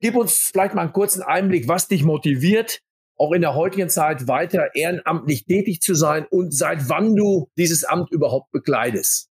Gib 0.00 0.16
uns 0.16 0.50
vielleicht 0.52 0.74
mal 0.74 0.82
einen 0.82 0.92
kurzen 0.92 1.22
Einblick, 1.22 1.66
was 1.66 1.88
dich 1.88 2.04
motiviert, 2.04 2.80
auch 3.16 3.32
in 3.32 3.40
der 3.40 3.54
heutigen 3.54 3.88
Zeit 3.88 4.28
weiter 4.28 4.74
ehrenamtlich 4.74 5.46
tätig 5.46 5.80
zu 5.80 5.94
sein 5.94 6.26
und 6.30 6.54
seit 6.54 6.88
wann 6.88 7.16
du 7.16 7.48
dieses 7.56 7.84
Amt 7.84 8.10
überhaupt 8.10 8.50
bekleidest. 8.52 9.28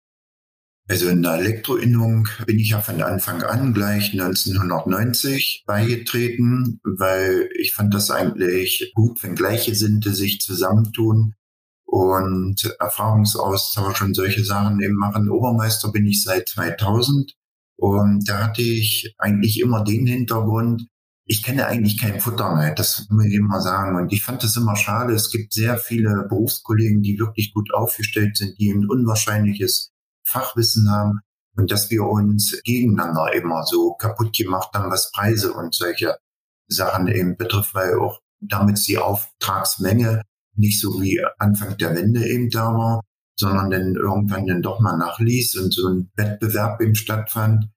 Also 0.89 1.09
in 1.09 1.23
der 1.23 1.35
Elektroinnung 1.35 2.29
bin 2.47 2.61
ich 2.61 2.71
ja 2.71 2.81
von 2.81 3.03
Anfang 3.03 3.43
an 3.43 3.75
gleich 3.75 4.13
1990 4.13 5.65
beigetreten, 5.67 6.81
weil 6.85 7.49
ich 7.59 7.75
fand 7.75 7.93
das 7.93 8.13
eigentlich 8.13 8.93
gut, 8.95 9.21
wenn 9.25 9.35
Gleichgesinnte 9.35 10.15
sich 10.15 10.41
zusammentun 10.41 11.35
und 11.97 12.77
Erfahrungsaustausch 12.79 14.03
und 14.03 14.15
solche 14.15 14.45
Sachen 14.45 14.81
eben 14.81 14.97
machen. 14.97 15.31
Obermeister 15.31 15.91
bin 15.91 16.07
ich 16.07 16.23
seit 16.23 16.49
2000 16.49 17.33
und 17.77 18.29
da 18.29 18.45
hatte 18.45 18.61
ich 18.61 19.15
eigentlich 19.19 19.61
immer 19.61 19.83
den 19.83 20.07
Hintergrund, 20.07 20.89
ich 21.25 21.43
kenne 21.43 21.67
eigentlich 21.67 21.99
keinen 21.99 22.21
Futterneid, 22.21 22.79
das 22.79 23.07
muss 23.09 23.25
ich 23.25 23.35
immer 23.35 23.61
sagen. 23.61 23.97
Und 23.97 24.13
ich 24.13 24.23
fand 24.23 24.43
das 24.45 24.57
immer 24.57 24.77
schade. 24.77 25.15
Es 25.15 25.31
gibt 25.31 25.55
sehr 25.55 25.77
viele 25.79 26.27
Berufskollegen, 26.29 27.03
die 27.03 27.19
wirklich 27.19 27.53
gut 27.53 27.73
aufgestellt 27.75 28.37
sind, 28.37 28.59
die 28.59 28.71
ein 28.71 28.89
unwahrscheinliches 28.89 29.91
Fachwissen 30.25 30.91
haben 30.91 31.21
und 31.57 31.73
dass 31.73 31.91
wir 31.91 32.05
uns 32.05 32.61
gegeneinander 32.63 33.33
immer 33.33 33.65
so 33.65 33.95
kaputt 33.95 34.37
gemacht 34.37 34.69
haben, 34.75 34.91
was 34.91 35.11
Preise 35.11 35.53
und 35.53 35.75
solche 35.75 36.17
Sachen 36.69 37.09
eben 37.09 37.37
betrifft, 37.37 37.75
weil 37.75 37.99
auch 37.99 38.21
damit 38.41 38.87
die 38.87 38.99
Auftragsmenge 38.99 40.23
nicht 40.59 40.81
so 40.81 41.01
wie 41.01 41.21
Anfang 41.39 41.77
der 41.79 41.95
Wende 41.95 42.27
eben 42.27 42.51
da 42.51 42.75
war, 42.75 43.01
sondern 43.39 43.71
dann 43.71 43.95
irgendwann 43.95 44.47
dann 44.47 44.63
doch 44.63 44.81
mal 44.81 44.97
nachließ 44.97 45.57
und 45.57 45.73
so 45.73 45.89
ein 45.89 46.11
Wettbewerb 46.17 46.81
eben 46.81 46.95
stattfand. 46.95 47.69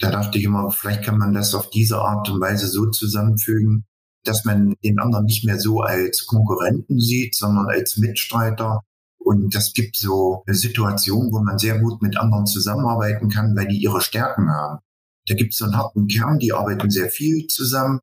Da 0.00 0.10
dachte 0.10 0.38
ich 0.38 0.44
immer, 0.44 0.70
vielleicht 0.70 1.04
kann 1.04 1.18
man 1.18 1.34
das 1.34 1.54
auf 1.54 1.70
diese 1.70 1.98
Art 1.98 2.28
und 2.30 2.40
Weise 2.40 2.66
so 2.66 2.90
zusammenfügen, 2.90 3.84
dass 4.24 4.44
man 4.44 4.74
den 4.82 4.98
anderen 4.98 5.26
nicht 5.26 5.44
mehr 5.44 5.58
so 5.58 5.80
als 5.80 6.26
Konkurrenten 6.26 6.98
sieht, 6.98 7.34
sondern 7.34 7.68
als 7.68 7.96
Mitstreiter 7.98 8.80
und 9.24 9.54
das 9.54 9.72
gibt 9.72 9.96
so 9.96 10.42
Situationen, 10.46 11.32
wo 11.32 11.40
man 11.40 11.58
sehr 11.58 11.78
gut 11.78 12.02
mit 12.02 12.16
anderen 12.18 12.46
zusammenarbeiten 12.46 13.30
kann, 13.30 13.56
weil 13.56 13.66
die 13.68 13.82
ihre 13.82 14.02
Stärken 14.02 14.50
haben. 14.50 14.80
Da 15.26 15.34
gibt 15.34 15.52
es 15.52 15.58
so 15.58 15.64
einen 15.64 15.76
harten 15.76 16.06
Kern, 16.08 16.38
die 16.38 16.52
arbeiten 16.52 16.90
sehr 16.90 17.08
viel 17.08 17.46
zusammen 17.46 18.00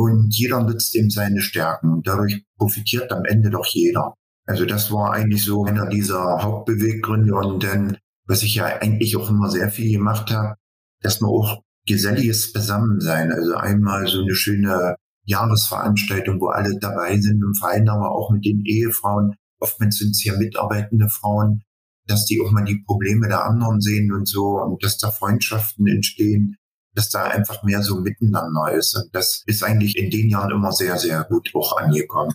und 0.00 0.34
jeder 0.34 0.62
nutzt 0.62 0.96
eben 0.96 1.10
seine 1.10 1.42
Stärken. 1.42 1.92
Und 1.92 2.06
dadurch 2.06 2.42
profitiert 2.56 3.12
am 3.12 3.26
Ende 3.26 3.50
doch 3.50 3.66
jeder. 3.66 4.14
Also 4.46 4.64
das 4.64 4.90
war 4.90 5.12
eigentlich 5.12 5.44
so 5.44 5.66
einer 5.66 5.90
dieser 5.90 6.42
Hauptbeweggründe. 6.42 7.34
Und 7.34 7.62
dann, 7.62 7.98
was 8.26 8.42
ich 8.42 8.54
ja 8.54 8.64
eigentlich 8.64 9.14
auch 9.16 9.28
immer 9.28 9.50
sehr 9.50 9.70
viel 9.70 9.92
gemacht 9.92 10.30
habe, 10.30 10.54
dass 11.02 11.20
man 11.20 11.30
auch 11.30 11.60
geselliges 11.86 12.50
Beisammensein, 12.54 13.30
also 13.30 13.56
einmal 13.56 14.06
so 14.06 14.22
eine 14.22 14.34
schöne 14.34 14.96
Jahresveranstaltung, 15.26 16.40
wo 16.40 16.46
alle 16.46 16.78
dabei 16.78 17.20
sind 17.20 17.42
im 17.42 17.54
Verein, 17.54 17.86
aber 17.90 18.12
auch 18.12 18.30
mit 18.30 18.46
den 18.46 18.64
Ehefrauen, 18.64 19.34
oftmals 19.58 19.98
sind 19.98 20.12
es 20.12 20.24
ja 20.24 20.34
mitarbeitende 20.38 21.10
Frauen, 21.10 21.60
dass 22.06 22.24
die 22.24 22.40
auch 22.40 22.50
mal 22.52 22.64
die 22.64 22.82
Probleme 22.86 23.28
der 23.28 23.44
anderen 23.44 23.82
sehen 23.82 24.12
und 24.14 24.26
so 24.26 24.62
und 24.62 24.82
dass 24.82 24.96
da 24.96 25.10
Freundschaften 25.10 25.86
entstehen, 25.86 26.56
dass 26.94 27.10
da 27.10 27.24
einfach 27.24 27.62
mehr 27.62 27.82
so 27.82 28.00
miteinander 28.00 28.72
ist. 28.72 28.96
Und 28.96 29.14
das 29.14 29.42
ist 29.46 29.62
eigentlich 29.62 29.96
in 29.96 30.10
den 30.10 30.28
Jahren 30.28 30.50
immer 30.50 30.72
sehr, 30.72 30.98
sehr 30.98 31.24
gut 31.24 31.50
auch 31.54 31.76
angekommen. 31.76 32.34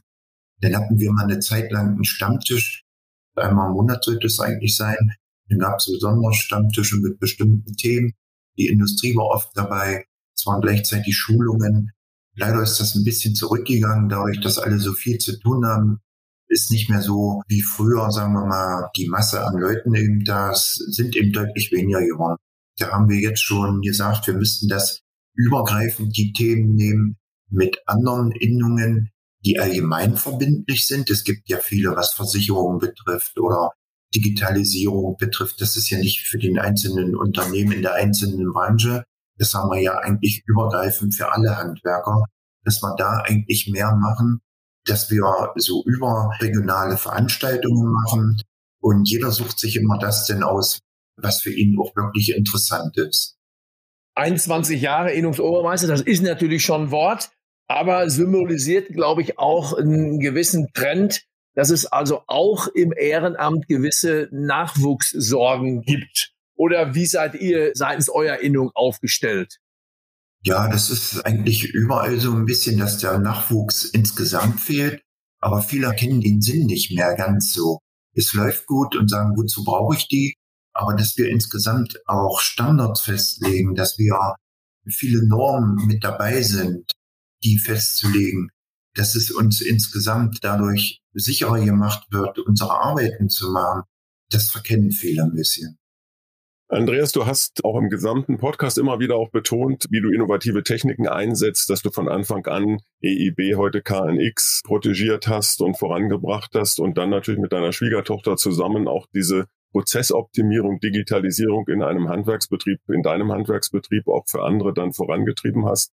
Dann 0.62 0.76
hatten 0.76 1.00
wir 1.00 1.12
mal 1.12 1.26
eine 1.26 1.40
Zeit 1.40 1.72
lang 1.72 1.96
einen 1.96 2.06
Stammtisch. 2.06 2.84
Einmal 3.36 3.68
im 3.68 3.74
Monat 3.74 4.04
sollte 4.04 4.28
es 4.28 4.40
eigentlich 4.40 4.78
sein. 4.78 5.16
Dann 5.50 5.60
gab 5.60 5.80
es 5.80 5.86
so 5.86 5.98
Sonderstammtische 5.98 6.98
mit 6.98 7.20
bestimmten 7.20 7.76
Themen. 7.76 8.14
Die 8.58 8.68
Industrie 8.68 9.16
war 9.16 9.26
oft 9.26 9.50
dabei. 9.56 10.06
Es 10.36 10.46
waren 10.46 10.62
gleichzeitig 10.62 11.16
Schulungen. 11.16 11.92
Leider 12.36 12.62
ist 12.62 12.80
das 12.80 12.96
ein 12.96 13.04
bisschen 13.04 13.36
zurückgegangen, 13.36 14.10
dadurch, 14.10 14.42
dass 14.42 14.58
alle 14.58 14.80
so 14.80 14.94
viel 14.94 15.18
zu 15.18 15.40
tun 15.40 15.66
haben 15.66 16.00
ist 16.48 16.72
nicht 16.72 16.90
mehr 16.90 17.02
so 17.02 17.42
wie 17.48 17.62
früher, 17.62 18.12
sagen 18.12 18.34
wir 18.34 18.46
mal, 18.46 18.90
die 18.96 19.08
Masse 19.08 19.44
an 19.46 19.58
Leuten 19.58 19.94
eben 19.96 20.24
da 20.24 20.54
sind 20.54 21.16
eben 21.16 21.32
deutlich 21.32 21.72
weniger 21.72 22.02
geworden. 22.02 22.38
Da 22.78 22.92
haben 22.92 23.10
wir 23.10 23.20
jetzt 23.20 23.42
schon 23.42 23.82
gesagt, 23.82 24.28
wir 24.28 24.34
müssten 24.34 24.68
das 24.68 25.02
übergreifend 25.34 26.16
die 26.18 26.34
Themen 26.34 26.76
nehmen 26.76 27.18
mit 27.50 27.80
anderen 27.86 28.32
Innungen, 28.32 29.12
die 29.46 29.60
allgemein 29.60 30.18
verbindlich 30.18 30.88
sind. 30.88 31.10
Es 31.10 31.24
gibt 31.24 31.50
ja 31.50 31.60
viele, 31.60 31.96
was 31.96 32.14
Versicherungen 32.14 32.80
betrifft 32.80 33.38
oder 33.40 33.72
Digitalisierung 34.14 35.18
betrifft. 35.18 35.62
Das 35.62 35.76
ist 35.76 35.90
ja 35.90 35.98
nicht 35.98 36.28
für 36.28 36.38
den 36.38 36.60
einzelnen 36.60 37.16
Unternehmen 37.16 37.72
in 37.72 37.82
der 37.82 37.94
einzelnen 37.94 38.52
Branche. 38.52 39.04
Das 39.38 39.54
haben 39.54 39.70
wir 39.70 39.82
ja 39.82 39.98
eigentlich 39.98 40.44
übergreifend 40.46 41.16
für 41.16 41.32
alle 41.32 41.58
Handwerker, 41.58 42.24
dass 42.64 42.82
wir 42.82 42.96
da 42.98 43.22
eigentlich 43.26 43.68
mehr 43.68 43.94
machen 43.96 44.40
dass 44.86 45.10
wir 45.10 45.52
so 45.56 45.84
überregionale 45.86 46.98
Veranstaltungen 46.98 47.92
machen 47.92 48.42
und 48.80 49.10
jeder 49.10 49.32
sucht 49.32 49.60
sich 49.60 49.76
immer 49.76 49.98
das 49.98 50.26
denn 50.26 50.44
aus, 50.44 50.80
was 51.18 51.42
für 51.42 51.54
ihn 51.54 51.78
auch 51.80 51.96
wirklich 51.96 52.36
interessant 52.36 52.98
ist. 52.98 53.38
21 54.16 54.82
Jahre 54.82 55.12
Innungsobermeister, 55.12 55.88
das 55.88 56.02
ist 56.02 56.24
natürlich 56.24 56.64
schon 56.64 56.84
ein 56.84 56.92
Wort. 56.92 57.30
aber 57.68 58.10
symbolisiert, 58.10 58.90
glaube 58.90 59.22
ich, 59.22 59.40
auch 59.40 59.74
einen 59.74 60.20
gewissen 60.20 60.72
Trend, 60.74 61.24
dass 61.56 61.70
es 61.70 61.86
also 61.86 62.22
auch 62.28 62.68
im 62.68 62.94
Ehrenamt 62.96 63.68
gewisse 63.68 64.30
Nachwuchssorgen 64.32 65.82
gibt. 65.82 66.34
Oder 66.56 66.96
wie 66.96 67.06
seid 67.06 67.36
ihr 67.36 67.72
seitens 67.74 68.10
eurer 68.10 68.40
Innung 68.40 68.72
aufgestellt? 68.74 69.60
Ja, 70.44 70.70
das 70.70 70.90
ist 70.90 71.26
eigentlich 71.26 71.64
überall 71.64 72.20
so 72.20 72.32
ein 72.34 72.46
bisschen, 72.46 72.78
dass 72.78 73.00
der 73.00 73.18
Nachwuchs 73.18 73.86
insgesamt 73.86 74.62
fehlt, 74.62 75.02
aber 75.40 75.62
viele 75.62 75.92
kennen 75.96 76.22
den 76.22 76.42
Sinn 76.42 76.68
nicht 76.68 76.92
mehr 76.92 77.16
ganz 77.16 77.52
so. 77.52 77.80
Es 78.14 78.34
läuft 78.34 78.68
gut 78.68 78.96
und 78.96 79.10
sagen, 79.10 79.36
wozu 79.36 79.64
brauche 79.64 79.96
ich 79.96 80.08
die? 80.08 80.36
Aber 80.76 80.94
dass 80.94 81.18
wir 81.18 81.30
insgesamt 81.30 82.02
auch 82.06 82.42
Standards 82.42 83.02
festlegen, 83.02 83.76
dass 83.76 83.98
wir 83.98 84.36
viele 84.86 85.26
Normen 85.26 85.88
mit 85.88 86.04
dabei 86.04 86.42
sind, 86.42 86.92
die 87.44 87.58
festzulegen, 87.58 88.50
dass 88.94 89.16
es 89.16 89.32
uns 89.32 89.62
insgesamt 89.62 90.40
dadurch 90.42 91.02
sicherer 91.14 91.64
gemacht 91.64 92.08
wird, 92.12 92.40
unsere 92.40 92.72
Arbeiten 92.72 93.30
zu 93.30 93.52
machen, 93.52 93.84
das 94.30 94.50
verkennen 94.50 94.92
viele 94.92 95.24
ein 95.24 95.34
bisschen. 95.34 95.78
Andreas, 96.68 97.12
du 97.12 97.28
hast 97.28 97.64
auch 97.64 97.78
im 97.78 97.90
gesamten 97.90 98.38
Podcast 98.38 98.80
immer 98.80 99.00
wieder 99.00 99.16
auch 99.16 99.30
betont, 99.30 99.86
wie 99.92 100.02
du 100.02 100.10
innovative 100.10 100.64
Techniken 100.64 101.08
einsetzt, 101.08 101.70
dass 101.70 101.84
du 101.84 101.92
von 101.92 102.10
Anfang 102.10 102.48
an 102.48 102.80
EIB, 103.04 103.56
heute 103.56 103.82
KNX, 103.82 104.62
protegiert 104.66 105.28
hast 105.28 105.62
und 105.62 105.78
vorangebracht 105.78 106.52
hast 106.56 106.80
und 106.80 106.98
dann 106.98 107.12
natürlich 107.12 107.40
mit 107.40 107.54
deiner 107.54 107.72
Schwiegertochter 107.72 108.36
zusammen 108.36 108.88
auch 108.88 109.06
diese 109.14 109.46
Prozessoptimierung, 109.76 110.80
Digitalisierung 110.80 111.68
in 111.68 111.84
einem 111.84 112.08
Handwerksbetrieb, 112.08 112.80
in 112.88 113.02
deinem 113.02 113.34
Handwerksbetrieb 113.34 114.08
auch 114.08 114.24
für 114.26 114.42
andere 114.42 114.74
dann 114.74 114.94
vorangetrieben 114.94 115.66
hast. 115.66 115.92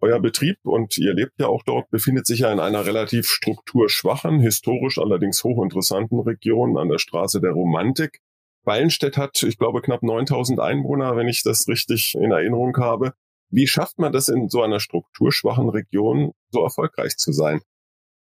Euer 0.00 0.20
Betrieb, 0.20 0.58
und 0.62 0.96
ihr 0.96 1.12
lebt 1.12 1.32
ja 1.40 1.48
auch 1.48 1.64
dort, 1.64 1.90
befindet 1.90 2.24
sich 2.28 2.40
ja 2.40 2.52
in 2.52 2.60
einer 2.60 2.86
relativ 2.86 3.26
strukturschwachen, 3.26 4.38
historisch 4.38 4.98
allerdings 4.98 5.42
hochinteressanten 5.42 6.20
Region 6.20 6.78
an 6.78 6.88
der 6.88 6.98
Straße 6.98 7.40
der 7.40 7.50
Romantik. 7.50 8.20
Wallenstedt 8.62 9.16
hat, 9.16 9.42
ich 9.42 9.58
glaube, 9.58 9.82
knapp 9.82 10.04
9000 10.04 10.60
Einwohner, 10.60 11.16
wenn 11.16 11.26
ich 11.26 11.42
das 11.42 11.66
richtig 11.66 12.14
in 12.14 12.30
Erinnerung 12.30 12.76
habe. 12.76 13.12
Wie 13.50 13.66
schafft 13.66 13.98
man 13.98 14.12
das 14.12 14.28
in 14.28 14.48
so 14.48 14.62
einer 14.62 14.78
strukturschwachen 14.78 15.68
Region 15.68 16.30
so 16.50 16.62
erfolgreich 16.62 17.16
zu 17.16 17.32
sein? 17.32 17.60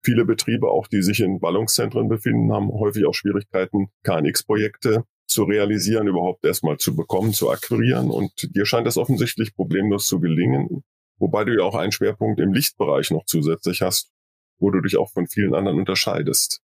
Viele 0.05 0.23
Betriebe, 0.23 0.69
auch 0.69 0.87
die 0.87 1.01
sich 1.01 1.19
in 1.19 1.39
Ballungszentren 1.39 2.07
befinden, 2.07 2.53
haben 2.53 2.71
häufig 2.71 3.07
auch 3.07 3.15
Schwierigkeiten, 3.15 3.87
KNX-Projekte 4.03 5.03
zu 5.27 5.45
realisieren, 5.45 6.07
überhaupt 6.07 6.45
erstmal 6.45 6.77
zu 6.77 6.95
bekommen, 6.95 7.33
zu 7.33 7.49
akquirieren. 7.49 8.11
Und 8.11 8.31
dir 8.55 8.67
scheint 8.67 8.85
das 8.85 8.97
offensichtlich 8.97 9.55
problemlos 9.55 10.05
zu 10.05 10.19
gelingen. 10.19 10.83
Wobei 11.17 11.43
du 11.43 11.57
ja 11.57 11.63
auch 11.63 11.73
einen 11.73 11.91
Schwerpunkt 11.91 12.39
im 12.39 12.53
Lichtbereich 12.53 13.09
noch 13.09 13.25
zusätzlich 13.25 13.81
hast, 13.81 14.11
wo 14.59 14.69
du 14.69 14.79
dich 14.79 14.95
auch 14.95 15.11
von 15.11 15.25
vielen 15.25 15.55
anderen 15.55 15.79
unterscheidest. 15.79 16.61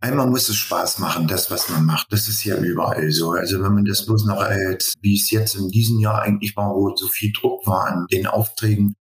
Einmal 0.00 0.28
muss 0.28 0.48
es 0.48 0.56
Spaß 0.56 1.00
machen, 1.00 1.26
das, 1.26 1.50
was 1.50 1.68
man 1.68 1.84
macht. 1.84 2.12
Das 2.12 2.28
ist 2.28 2.44
ja 2.44 2.56
überall 2.56 3.10
so. 3.10 3.32
Also 3.32 3.62
wenn 3.62 3.74
man 3.74 3.84
das 3.84 4.06
bloß 4.06 4.24
noch 4.26 4.38
als, 4.38 4.94
wie 5.02 5.16
es 5.16 5.30
jetzt 5.30 5.56
in 5.56 5.68
diesem 5.68 5.98
Jahr 5.98 6.22
eigentlich 6.22 6.56
war, 6.56 6.74
wo 6.74 6.94
so 6.96 7.08
viel 7.08 7.32
Druck 7.32 7.66
war 7.66 7.88
an 7.88 8.06
den 8.10 8.26
Aufträgen, 8.26 8.94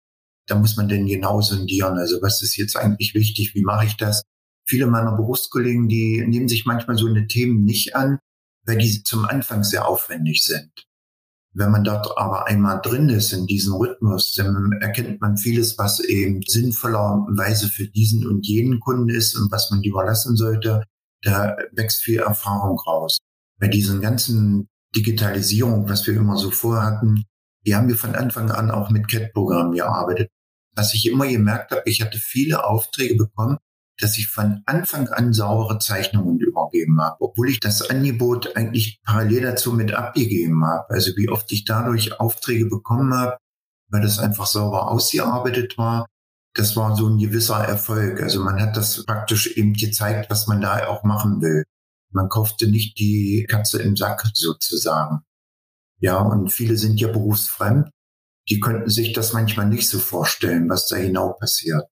da 0.47 0.55
muss 0.55 0.77
man 0.77 0.87
denn 0.87 1.05
genau 1.05 1.41
sondieren. 1.41 1.97
Also 1.97 2.21
was 2.21 2.41
ist 2.41 2.57
jetzt 2.57 2.75
eigentlich 2.75 3.13
wichtig? 3.13 3.53
Wie 3.53 3.63
mache 3.63 3.85
ich 3.85 3.97
das? 3.97 4.23
Viele 4.65 4.87
meiner 4.87 5.15
Berufskollegen, 5.15 5.87
die 5.87 6.25
nehmen 6.25 6.47
sich 6.47 6.65
manchmal 6.65 6.97
so 6.97 7.07
eine 7.07 7.27
Themen 7.27 7.63
nicht 7.63 7.95
an, 7.95 8.19
weil 8.65 8.77
die 8.77 9.03
zum 9.03 9.25
Anfang 9.25 9.63
sehr 9.63 9.87
aufwendig 9.87 10.43
sind. 10.43 10.71
Wenn 11.53 11.71
man 11.71 11.83
dort 11.83 12.17
aber 12.17 12.47
einmal 12.47 12.81
drin 12.81 13.09
ist 13.09 13.33
in 13.33 13.47
diesem 13.47 13.73
Rhythmus, 13.73 14.33
dann 14.33 14.73
erkennt 14.79 15.21
man 15.21 15.37
vieles, 15.37 15.77
was 15.77 15.99
eben 15.99 16.41
sinnvollerweise 16.45 17.67
für 17.69 17.87
diesen 17.87 18.27
und 18.27 18.45
jenen 18.45 18.79
Kunden 18.79 19.09
ist 19.09 19.35
und 19.35 19.51
was 19.51 19.71
man 19.71 19.81
lieber 19.81 20.05
lassen 20.05 20.35
sollte. 20.35 20.83
Da 21.23 21.57
wächst 21.71 22.03
viel 22.03 22.19
Erfahrung 22.19 22.77
raus. 22.79 23.17
Bei 23.59 23.67
diesen 23.67 24.01
ganzen 24.01 24.67
Digitalisierung, 24.95 25.89
was 25.89 26.05
wir 26.05 26.15
immer 26.15 26.37
so 26.37 26.51
vorhatten, 26.51 27.23
die 27.65 27.75
haben 27.75 27.87
wir 27.87 27.97
von 27.97 28.15
Anfang 28.15 28.51
an 28.51 28.69
auch 28.69 28.89
mit 28.91 29.09
CAT-Programmen 29.09 29.73
gearbeitet. 29.73 30.29
Was 30.77 30.93
ich 30.93 31.07
immer 31.07 31.27
gemerkt 31.27 31.71
habe, 31.71 31.81
ich 31.85 32.03
hatte 32.03 32.19
viele 32.19 32.63
Aufträge 32.63 33.15
bekommen, 33.15 33.57
dass 33.99 34.15
ich 34.19 34.27
von 34.27 34.61
Anfang 34.67 35.07
an 35.07 35.33
saubere 35.33 35.79
Zeichnungen 35.79 36.39
übergeben 36.39 37.01
habe, 37.01 37.17
obwohl 37.19 37.49
ich 37.49 37.59
das 37.59 37.89
Angebot 37.89 38.55
eigentlich 38.55 39.01
parallel 39.03 39.41
dazu 39.41 39.73
mit 39.73 39.91
abgegeben 39.91 40.63
habe. 40.63 40.87
Also 40.91 41.17
wie 41.17 41.29
oft 41.29 41.51
ich 41.51 41.65
dadurch 41.65 42.19
Aufträge 42.19 42.67
bekommen 42.67 43.11
habe, 43.11 43.37
weil 43.89 44.03
das 44.03 44.19
einfach 44.19 44.45
sauber 44.45 44.91
ausgearbeitet 44.91 45.79
war. 45.79 46.05
Das 46.53 46.75
war 46.75 46.95
so 46.95 47.07
ein 47.07 47.17
gewisser 47.17 47.57
Erfolg. 47.57 48.21
Also 48.21 48.43
man 48.43 48.61
hat 48.61 48.77
das 48.77 49.03
praktisch 49.03 49.57
eben 49.57 49.73
gezeigt, 49.73 50.29
was 50.29 50.45
man 50.45 50.61
da 50.61 50.87
auch 50.89 51.03
machen 51.03 51.41
will. 51.41 51.63
Man 52.11 52.29
kaufte 52.29 52.67
nicht 52.67 52.99
die 52.99 53.47
Katze 53.49 53.81
im 53.81 53.95
Sack 53.95 54.29
sozusagen. 54.31 55.21
Ja, 55.99 56.19
und 56.19 56.53
viele 56.53 56.77
sind 56.77 57.01
ja 57.01 57.07
berufsfremd. 57.07 57.89
Die 58.49 58.59
könnten 58.59 58.89
sich 58.89 59.13
das 59.13 59.33
manchmal 59.33 59.67
nicht 59.67 59.89
so 59.89 59.99
vorstellen, 59.99 60.69
was 60.69 60.87
da 60.87 60.97
genau 60.97 61.33
passiert. 61.33 61.83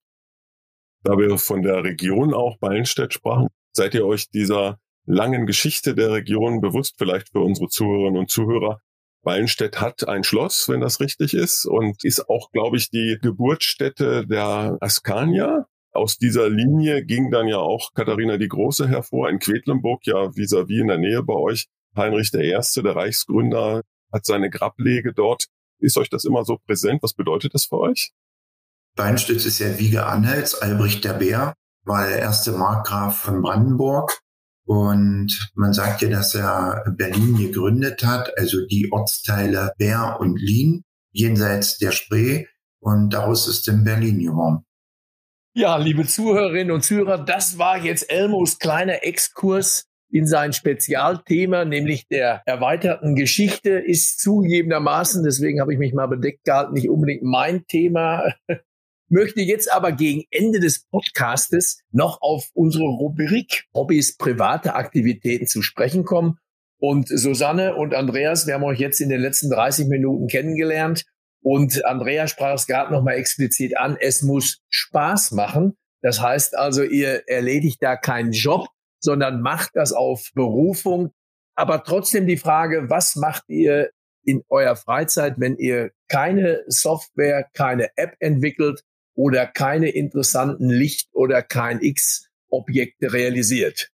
Da 1.02 1.18
wir 1.18 1.38
von 1.38 1.62
der 1.62 1.84
Region 1.84 2.34
auch 2.34 2.58
Ballenstedt 2.58 3.12
sprachen, 3.12 3.48
seid 3.72 3.94
ihr 3.94 4.06
euch 4.06 4.30
dieser 4.30 4.78
langen 5.04 5.46
Geschichte 5.46 5.94
der 5.94 6.12
Region 6.12 6.60
bewusst, 6.60 6.96
vielleicht 6.98 7.30
für 7.30 7.40
unsere 7.40 7.68
Zuhörerinnen 7.68 8.18
und 8.18 8.30
Zuhörer? 8.30 8.80
Ballenstedt 9.22 9.80
hat 9.80 10.08
ein 10.08 10.24
Schloss, 10.24 10.68
wenn 10.68 10.80
das 10.80 11.00
richtig 11.00 11.34
ist, 11.34 11.66
und 11.66 12.04
ist 12.04 12.28
auch, 12.28 12.50
glaube 12.52 12.76
ich, 12.76 12.90
die 12.90 13.18
Geburtsstätte 13.20 14.26
der 14.26 14.78
Askania. 14.80 15.66
Aus 15.92 16.16
dieser 16.16 16.48
Linie 16.48 17.04
ging 17.04 17.30
dann 17.30 17.48
ja 17.48 17.58
auch 17.58 17.92
Katharina 17.94 18.36
die 18.36 18.48
Große 18.48 18.88
hervor 18.88 19.28
in 19.28 19.38
Quedlinburg, 19.38 20.06
ja 20.06 20.30
vis-à-vis 20.36 20.76
-vis 20.76 20.80
in 20.80 20.88
der 20.88 20.98
Nähe 20.98 21.22
bei 21.22 21.34
euch. 21.34 21.66
Heinrich 21.96 22.32
I., 22.34 22.52
der 22.82 22.96
Reichsgründer, 22.96 23.82
hat 24.12 24.24
seine 24.24 24.50
Grablege 24.50 25.12
dort. 25.12 25.46
Ist 25.78 25.96
euch 25.98 26.08
das 26.08 26.24
immer 26.24 26.44
so 26.44 26.58
präsent? 26.58 27.02
Was 27.02 27.14
bedeutet 27.14 27.54
das 27.54 27.66
für 27.66 27.78
euch? 27.78 28.12
Beinstütz 28.96 29.44
ist 29.44 29.58
ja 29.58 29.78
Wiege 29.78 30.06
Anhalts. 30.06 30.54
Albrecht 30.54 31.04
der 31.04 31.14
Bär 31.14 31.54
war 31.84 32.08
der 32.08 32.18
erste 32.18 32.52
Markgraf 32.52 33.18
von 33.18 33.42
Brandenburg. 33.42 34.18
Und 34.64 35.52
man 35.54 35.72
sagt 35.72 36.02
ja, 36.02 36.08
dass 36.08 36.34
er 36.34 36.82
Berlin 36.96 37.36
gegründet 37.36 38.04
hat, 38.04 38.36
also 38.36 38.66
die 38.66 38.90
Ortsteile 38.90 39.72
Bär 39.78 40.16
und 40.18 40.40
Lien, 40.40 40.82
jenseits 41.12 41.78
der 41.78 41.92
Spree. 41.92 42.46
Und 42.80 43.10
daraus 43.10 43.46
ist 43.46 43.68
dann 43.68 43.84
Berlin 43.84 44.18
geworden. 44.18 44.64
Ja, 45.54 45.76
liebe 45.76 46.06
Zuhörerinnen 46.06 46.74
und 46.74 46.82
Zuhörer, 46.82 47.18
das 47.18 47.58
war 47.58 47.78
jetzt 47.78 48.10
Elmos 48.10 48.58
kleiner 48.58 49.04
Exkurs 49.04 49.86
in 50.10 50.26
sein 50.26 50.52
Spezialthema, 50.52 51.64
nämlich 51.64 52.06
der 52.08 52.42
erweiterten 52.46 53.14
Geschichte, 53.14 53.70
ist 53.70 54.20
zugegebenermaßen, 54.20 55.24
deswegen 55.24 55.60
habe 55.60 55.72
ich 55.72 55.78
mich 55.78 55.94
mal 55.94 56.06
bedeckt 56.06 56.44
gehalten, 56.44 56.74
nicht 56.74 56.88
unbedingt 56.88 57.22
mein 57.22 57.66
Thema 57.66 58.32
möchte 59.08 59.40
jetzt 59.40 59.72
aber 59.72 59.92
gegen 59.92 60.24
Ende 60.30 60.60
des 60.60 60.84
Podcastes 60.88 61.80
noch 61.90 62.20
auf 62.20 62.48
unsere 62.54 62.84
Rubrik 62.84 63.64
Hobbys, 63.74 64.16
private 64.16 64.74
Aktivitäten 64.74 65.46
zu 65.46 65.62
sprechen 65.62 66.04
kommen. 66.04 66.38
Und 66.78 67.08
Susanne 67.08 67.74
und 67.76 67.94
Andreas, 67.94 68.46
wir 68.46 68.54
haben 68.54 68.64
euch 68.64 68.80
jetzt 68.80 69.00
in 69.00 69.08
den 69.08 69.20
letzten 69.20 69.50
30 69.50 69.86
Minuten 69.88 70.26
kennengelernt. 70.26 71.04
Und 71.42 71.84
Andreas 71.84 72.30
sprach 72.30 72.54
es 72.54 72.66
gerade 72.66 72.92
nochmal 72.92 73.14
explizit 73.14 73.76
an, 73.76 73.96
es 73.98 74.22
muss 74.22 74.58
Spaß 74.68 75.32
machen. 75.32 75.76
Das 76.02 76.20
heißt 76.20 76.56
also, 76.56 76.82
ihr 76.82 77.28
erledigt 77.28 77.82
da 77.82 77.96
keinen 77.96 78.32
Job, 78.32 78.68
sondern 79.00 79.40
macht 79.40 79.70
das 79.74 79.92
auf 79.92 80.30
Berufung. 80.34 81.12
Aber 81.54 81.84
trotzdem 81.84 82.26
die 82.26 82.36
Frage, 82.36 82.90
was 82.90 83.16
macht 83.16 83.44
ihr 83.48 83.90
in 84.24 84.42
eurer 84.48 84.76
Freizeit, 84.76 85.34
wenn 85.38 85.56
ihr 85.56 85.92
keine 86.08 86.64
Software, 86.66 87.48
keine 87.54 87.90
App 87.96 88.16
entwickelt, 88.18 88.82
oder 89.16 89.46
keine 89.46 89.88
interessanten 89.88 90.68
Licht- 90.68 91.08
oder 91.14 91.42
kein 91.42 91.80
X-Objekte 91.80 93.12
realisiert? 93.12 93.90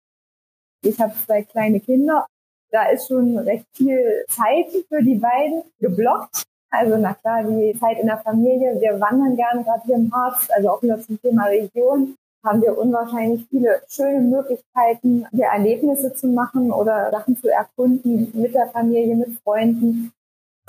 Ich 0.82 0.98
habe 1.00 1.14
zwei 1.26 1.44
kleine 1.44 1.80
Kinder. 1.80 2.26
Da 2.72 2.90
ist 2.90 3.08
schon 3.08 3.38
recht 3.38 3.66
viel 3.76 4.24
Zeit 4.30 4.68
für 4.88 5.04
die 5.04 5.16
beiden 5.16 5.64
geblockt. 5.80 6.44
Also 6.72 6.98
na 6.98 7.14
klar, 7.16 7.44
die 7.44 7.78
Zeit 7.80 8.00
in 8.00 8.08
der 8.08 8.20
Familie. 8.20 8.80
Wir 8.80 9.00
wandern 9.00 9.36
gerne 9.36 9.64
gerade 9.64 9.82
hier 9.86 9.96
im 9.96 10.12
Harz, 10.14 10.48
also 10.56 10.70
auch 10.70 10.82
wieder 10.82 11.02
zum 11.02 11.20
Thema 11.22 11.46
Region. 11.48 12.16
Haben 12.44 12.62
wir 12.62 12.78
unwahrscheinlich 12.78 13.46
viele 13.50 13.82
schöne 13.90 14.22
Möglichkeiten, 14.22 15.26
hier 15.32 15.46
Erlebnisse 15.46 16.14
zu 16.14 16.28
machen 16.28 16.72
oder 16.72 17.12
Sachen 17.12 17.36
zu 17.38 17.50
erkunden 17.50 18.32
mit 18.34 18.54
der 18.54 18.68
Familie, 18.70 19.16
mit 19.16 19.40
Freunden. 19.44 20.14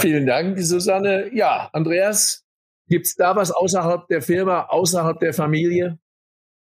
Vielen 0.01 0.27
Dank, 0.27 0.59
Susanne. 0.59 1.33
Ja, 1.33 1.69
Andreas, 1.73 2.45
Gibt 2.91 3.07
es 3.07 3.15
da 3.15 3.37
was 3.37 3.53
außerhalb 3.53 4.09
der 4.09 4.21
Firma, 4.21 4.63
außerhalb 4.63 5.21
der 5.21 5.33
Familie? 5.33 6.01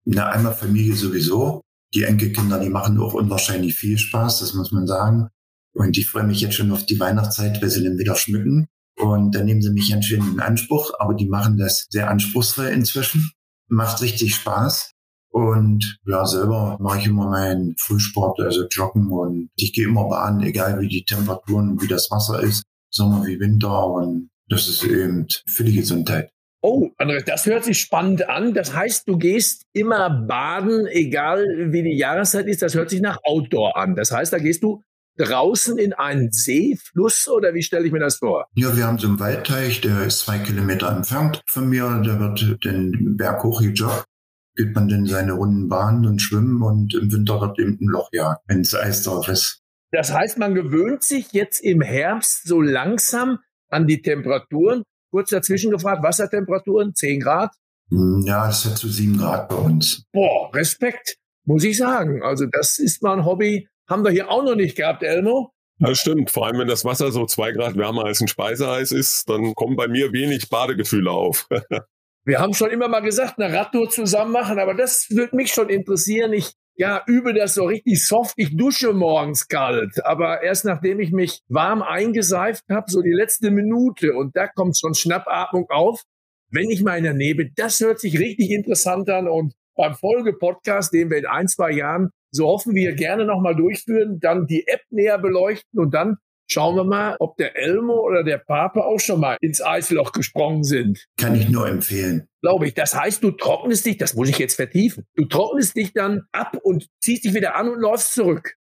Na, 0.06 0.30
einmal 0.30 0.56
Familie 0.56 0.96
sowieso. 0.96 1.62
Die 1.94 2.04
Enkelkinder, 2.04 2.62
die 2.62 2.70
machen 2.70 2.98
auch 2.98 3.14
unwahrscheinlich 3.14 3.76
viel 3.76 3.98
Spaß, 3.98 4.40
das 4.40 4.54
muss 4.54 4.72
man 4.72 4.88
sagen. 4.88 5.28
Und 5.74 5.98
ich 5.98 6.10
freue 6.10 6.24
mich 6.24 6.40
jetzt 6.40 6.56
schon 6.56 6.72
auf 6.72 6.86
die 6.86 6.98
Weihnachtszeit, 6.98 7.62
weil 7.62 7.70
sie 7.70 7.84
dann 7.84 7.98
wieder 7.98 8.16
schmücken. 8.16 8.68
Und 8.96 9.36
dann 9.36 9.46
nehmen 9.46 9.62
sie 9.62 9.72
mich 9.72 9.94
anscheinend 9.94 10.36
in 10.36 10.40
Anspruch, 10.40 10.94
aber 10.98 11.14
die 11.14 11.28
machen 11.28 11.58
das 11.58 11.88
sehr 11.90 12.10
anspruchsvoll 12.10 12.68
inzwischen. 12.68 13.34
Macht 13.68 14.02
richtig 14.02 14.34
Spaß. 14.34 14.93
Und 15.34 15.98
ja, 16.06 16.28
selber 16.28 16.78
mache 16.80 17.00
ich 17.00 17.08
immer 17.08 17.28
meinen 17.28 17.74
Frühsport, 17.80 18.40
also 18.40 18.68
Joggen 18.70 19.12
und 19.12 19.50
ich 19.56 19.74
gehe 19.74 19.88
immer 19.88 20.08
baden, 20.08 20.44
egal 20.44 20.80
wie 20.80 20.88
die 20.88 21.06
Temperaturen, 21.06 21.82
wie 21.82 21.88
das 21.88 22.12
Wasser 22.12 22.40
ist, 22.44 22.62
Sommer 22.92 23.26
wie 23.26 23.40
Winter 23.40 23.88
und 23.88 24.30
das 24.48 24.68
ist 24.68 24.84
eben 24.84 25.26
für 25.48 25.64
die 25.64 25.74
Gesundheit. 25.74 26.30
Oh, 26.62 26.92
Andreas, 27.00 27.26
das 27.26 27.48
hört 27.48 27.64
sich 27.64 27.80
spannend 27.80 28.30
an. 28.30 28.54
Das 28.54 28.76
heißt, 28.76 29.08
du 29.08 29.18
gehst 29.18 29.64
immer 29.74 30.12
baden, 30.12 30.86
egal 30.86 31.72
wie 31.72 31.82
die 31.82 31.98
Jahreszeit 31.98 32.46
ist. 32.46 32.62
Das 32.62 32.76
hört 32.76 32.92
sich 32.92 33.02
nach 33.02 33.18
Outdoor 33.24 33.76
an. 33.76 33.96
Das 33.96 34.12
heißt, 34.12 34.32
da 34.32 34.38
gehst 34.38 34.62
du 34.62 34.84
draußen 35.18 35.80
in 35.80 35.94
einen 35.94 36.32
See, 36.32 36.78
Fluss 36.80 37.28
oder 37.28 37.56
wie 37.56 37.64
stelle 37.64 37.88
ich 37.88 37.92
mir 37.92 38.00
das 38.00 38.18
vor? 38.18 38.46
Ja, 38.54 38.78
wir 38.78 38.86
haben 38.86 39.00
so 39.00 39.08
einen 39.08 39.20
Waldteich, 39.20 39.82
der 39.82 40.04
ist 40.04 40.20
zwei 40.20 40.38
Kilometer 40.38 40.96
entfernt 40.96 41.42
von 41.48 41.68
mir. 41.68 42.02
Der 42.06 42.20
wird 42.20 42.64
den 42.64 43.18
Berg 43.18 43.44
hochgejoggt 43.44 44.06
geht 44.56 44.76
man 44.76 44.88
denn 44.88 45.06
seine 45.06 45.34
Runden 45.34 45.70
Bahnen 45.70 46.06
und 46.06 46.22
schwimmen 46.22 46.62
und 46.62 46.94
im 46.94 47.12
Winter 47.12 47.42
wird 47.42 47.60
eben 47.60 47.78
ein 47.82 47.88
Loch 47.88 48.10
ja, 48.12 48.38
wenn 48.48 48.62
es 48.62 48.76
Eis 48.76 49.04
drauf 49.04 49.28
ist. 49.28 49.62
Das 49.92 50.12
heißt, 50.12 50.38
man 50.38 50.56
gewöhnt 50.56 51.04
sich 51.04 51.34
jetzt 51.34 51.60
im 51.60 51.82
Herbst 51.82 52.48
so 52.48 52.62
langsam 52.62 53.40
an 53.70 53.88
die 53.88 54.02
Temperaturen. 54.02 54.84
Kurz 55.12 55.30
dazwischen 55.30 55.72
gefragt, 55.72 56.04
Wassertemperaturen, 56.04 56.96
10 56.96 57.20
Grad? 57.20 57.52
Hm, 57.90 58.24
ja, 58.26 58.48
das 58.48 58.66
hat 58.66 58.78
zu 58.78 58.88
7 58.88 59.18
Grad 59.18 59.50
bei 59.50 59.56
uns. 59.56 60.06
Boah, 60.12 60.54
Respekt, 60.56 61.18
muss 61.46 61.64
ich 61.64 61.78
sagen. 61.78 62.24
Also 62.24 62.46
das 62.52 62.80
ist 62.80 63.04
mal 63.04 63.18
ein 63.18 63.26
Hobby, 63.26 63.68
haben 63.88 64.04
wir 64.04 64.12
hier 64.12 64.32
auch 64.32 64.44
noch 64.44 64.56
nicht 64.56 64.76
gehabt, 64.76 65.04
Elmo. 65.04 65.52
Das 65.80 66.00
stimmt. 66.00 66.32
Vor 66.32 66.48
allem, 66.48 66.60
wenn 66.60 66.68
das 66.68 66.86
Wasser 66.86 67.12
so 67.12 67.26
zwei 67.26 67.52
Grad 67.52 67.76
wärmer 67.76 68.06
als 68.06 68.22
ein 68.22 68.28
Speiseeis 68.28 68.92
ist, 68.92 69.30
dann 69.30 69.54
kommen 69.54 69.76
bei 69.76 69.88
mir 69.88 70.14
wenig 70.14 70.50
Badegefühle 70.50 71.12
auf. 71.12 71.48
Wir 72.26 72.40
haben 72.40 72.54
schon 72.54 72.72
immer 72.72 72.88
mal 72.88 73.02
gesagt, 73.02 73.38
eine 73.38 73.54
Radtour 73.54 73.90
zusammen 73.90 74.32
machen, 74.32 74.58
aber 74.58 74.74
das 74.74 75.08
würde 75.10 75.36
mich 75.36 75.52
schon 75.52 75.70
interessieren. 75.70 76.32
Ich 76.32 76.54
ja, 76.76 77.04
übe 77.06 77.34
das 77.34 77.54
so 77.54 77.66
richtig 77.66 78.06
soft. 78.06 78.34
Ich 78.38 78.56
dusche 78.58 78.94
morgens 78.94 79.48
kalt, 79.48 80.04
aber 80.06 80.42
erst 80.42 80.66
nachdem 80.66 81.00
ich 81.00 81.12
mich 81.12 81.42
warm 81.48 81.82
eingeseift 81.82 82.64
habe, 82.70 82.90
so 82.90 83.02
die 83.02 83.12
letzte 83.12 83.52
Minute 83.52 84.14
und 84.14 84.36
da 84.36 84.48
kommt 84.48 84.78
schon 84.78 84.96
Schnappatmung 84.96 85.68
auf, 85.70 86.02
wenn 86.50 86.70
ich 86.70 86.82
mal 86.82 86.98
in 86.98 87.04
der 87.04 87.14
bin. 87.36 87.52
Das 87.56 87.80
hört 87.80 88.00
sich 88.00 88.18
richtig 88.18 88.52
interessant 88.52 89.10
an 89.10 89.28
und 89.28 89.54
beim 89.76 89.94
Folge-Podcast, 89.94 90.94
den 90.94 91.10
wir 91.10 91.18
in 91.18 91.26
ein, 91.26 91.48
zwei 91.48 91.72
Jahren, 91.72 92.10
so 92.32 92.48
hoffen 92.48 92.74
wir 92.74 92.94
gerne 92.94 93.26
nochmal 93.26 93.56
durchführen, 93.56 94.20
dann 94.20 94.48
die 94.48 94.68
App 94.68 94.82
näher 94.90 95.20
beleuchten 95.20 95.80
und 95.80 95.94
dann 95.94 96.18
Schauen 96.54 96.76
wir 96.76 96.84
mal, 96.84 97.16
ob 97.18 97.36
der 97.38 97.58
Elmo 97.58 98.00
oder 98.00 98.24
der 98.24 98.38
Papa 98.38 98.82
auch 98.82 99.00
schon 99.00 99.20
mal 99.20 99.38
ins 99.42 99.60
Eisloch 99.60 100.12
gesprungen 100.12 100.64
sind. 100.64 101.08
Kann 101.18 101.34
ich 101.34 101.50
nur 101.50 101.68
empfehlen. 101.68 102.28
Glaube 102.44 102.68
ich. 102.68 102.76
Das 102.76 102.94
heißt, 102.94 103.24
du 103.24 103.32
trocknest 103.32 103.88
dich, 103.88 103.98
das 103.98 104.14
muss 104.14 104.30
ich 104.30 104.38
jetzt 104.38 104.54
vertiefen. 104.54 105.08
Du 105.16 105.26
trocknest 105.26 105.76
dich 105.76 105.94
dann 105.94 106.28
ab 106.32 106.56
und 106.62 106.90
ziehst 107.02 107.24
dich 107.26 107.34
wieder 107.34 107.56
an 107.56 107.70
und 107.70 107.80
läufst 107.80 108.14
zurück. 108.14 108.54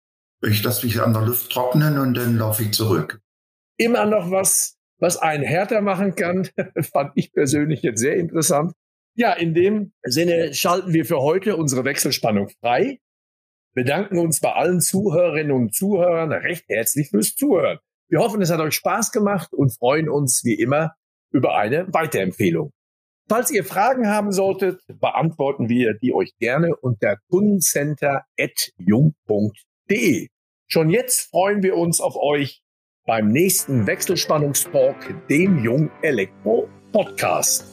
Ich 0.41 0.63
lasse 0.63 0.86
mich 0.86 1.01
an 1.01 1.12
der 1.12 1.23
Luft 1.23 1.51
trocknen 1.51 1.97
und 1.97 2.15
dann 2.15 2.38
laufe 2.38 2.63
ich 2.63 2.71
zurück. 2.71 3.19
Immer 3.75 4.06
noch 4.06 4.32
was, 4.32 4.77
was 4.97 5.17
einen 5.17 5.43
härter 5.43 5.82
machen 5.82 6.15
kann, 6.15 6.47
fand 6.93 7.12
ich 7.15 7.34
persönlich 7.34 7.82
jetzt 7.82 7.99
sehr 7.99 8.15
interessant. 8.15 8.71
Ja, 9.15 9.34
in 9.34 9.54
dem 9.54 9.91
Sinne 10.04 10.54
schalten 10.54 10.93
wir 10.93 11.04
für 11.04 11.19
heute 11.19 11.58
unsere 11.58 11.84
Wechselspannung 11.84 12.47
frei 12.62 13.01
bedanken 13.74 14.18
uns 14.18 14.40
bei 14.40 14.54
allen 14.54 14.82
Zuhörerinnen 14.82 15.52
und 15.52 15.76
Zuhörern 15.76 16.32
recht 16.32 16.66
herzlich 16.68 17.10
fürs 17.10 17.36
Zuhören. 17.36 17.78
Wir 18.10 18.20
hoffen, 18.20 18.42
es 18.42 18.50
hat 18.52 18.60
euch 18.60 18.74
Spaß 18.76 19.12
gemacht 19.12 19.54
und 19.54 19.74
freuen 19.74 20.10
uns 20.10 20.44
wie 20.44 20.56
immer 20.56 20.96
über 21.32 21.56
eine 21.56 21.88
Weiterempfehlung. 21.94 22.72
Falls 23.30 23.52
ihr 23.52 23.64
Fragen 23.64 24.08
haben 24.08 24.34
solltet, 24.34 24.82
beantworten 25.00 25.70
wir 25.70 25.94
die 25.94 26.14
euch 26.14 26.36
gerne 26.38 26.76
unter 26.76 27.16
kundencenter.jung.de. 27.30 30.28
Schon 30.68 30.90
jetzt 30.90 31.30
freuen 31.30 31.64
wir 31.64 31.78
uns 31.78 32.02
auf 32.02 32.18
euch 32.18 32.62
beim 33.06 33.30
nächsten 33.30 33.88
Wechselspannungstalk, 33.88 35.28
dem 35.30 35.64
Jung 35.64 35.90
Elektro 36.02 36.68
Podcast. 36.92 37.66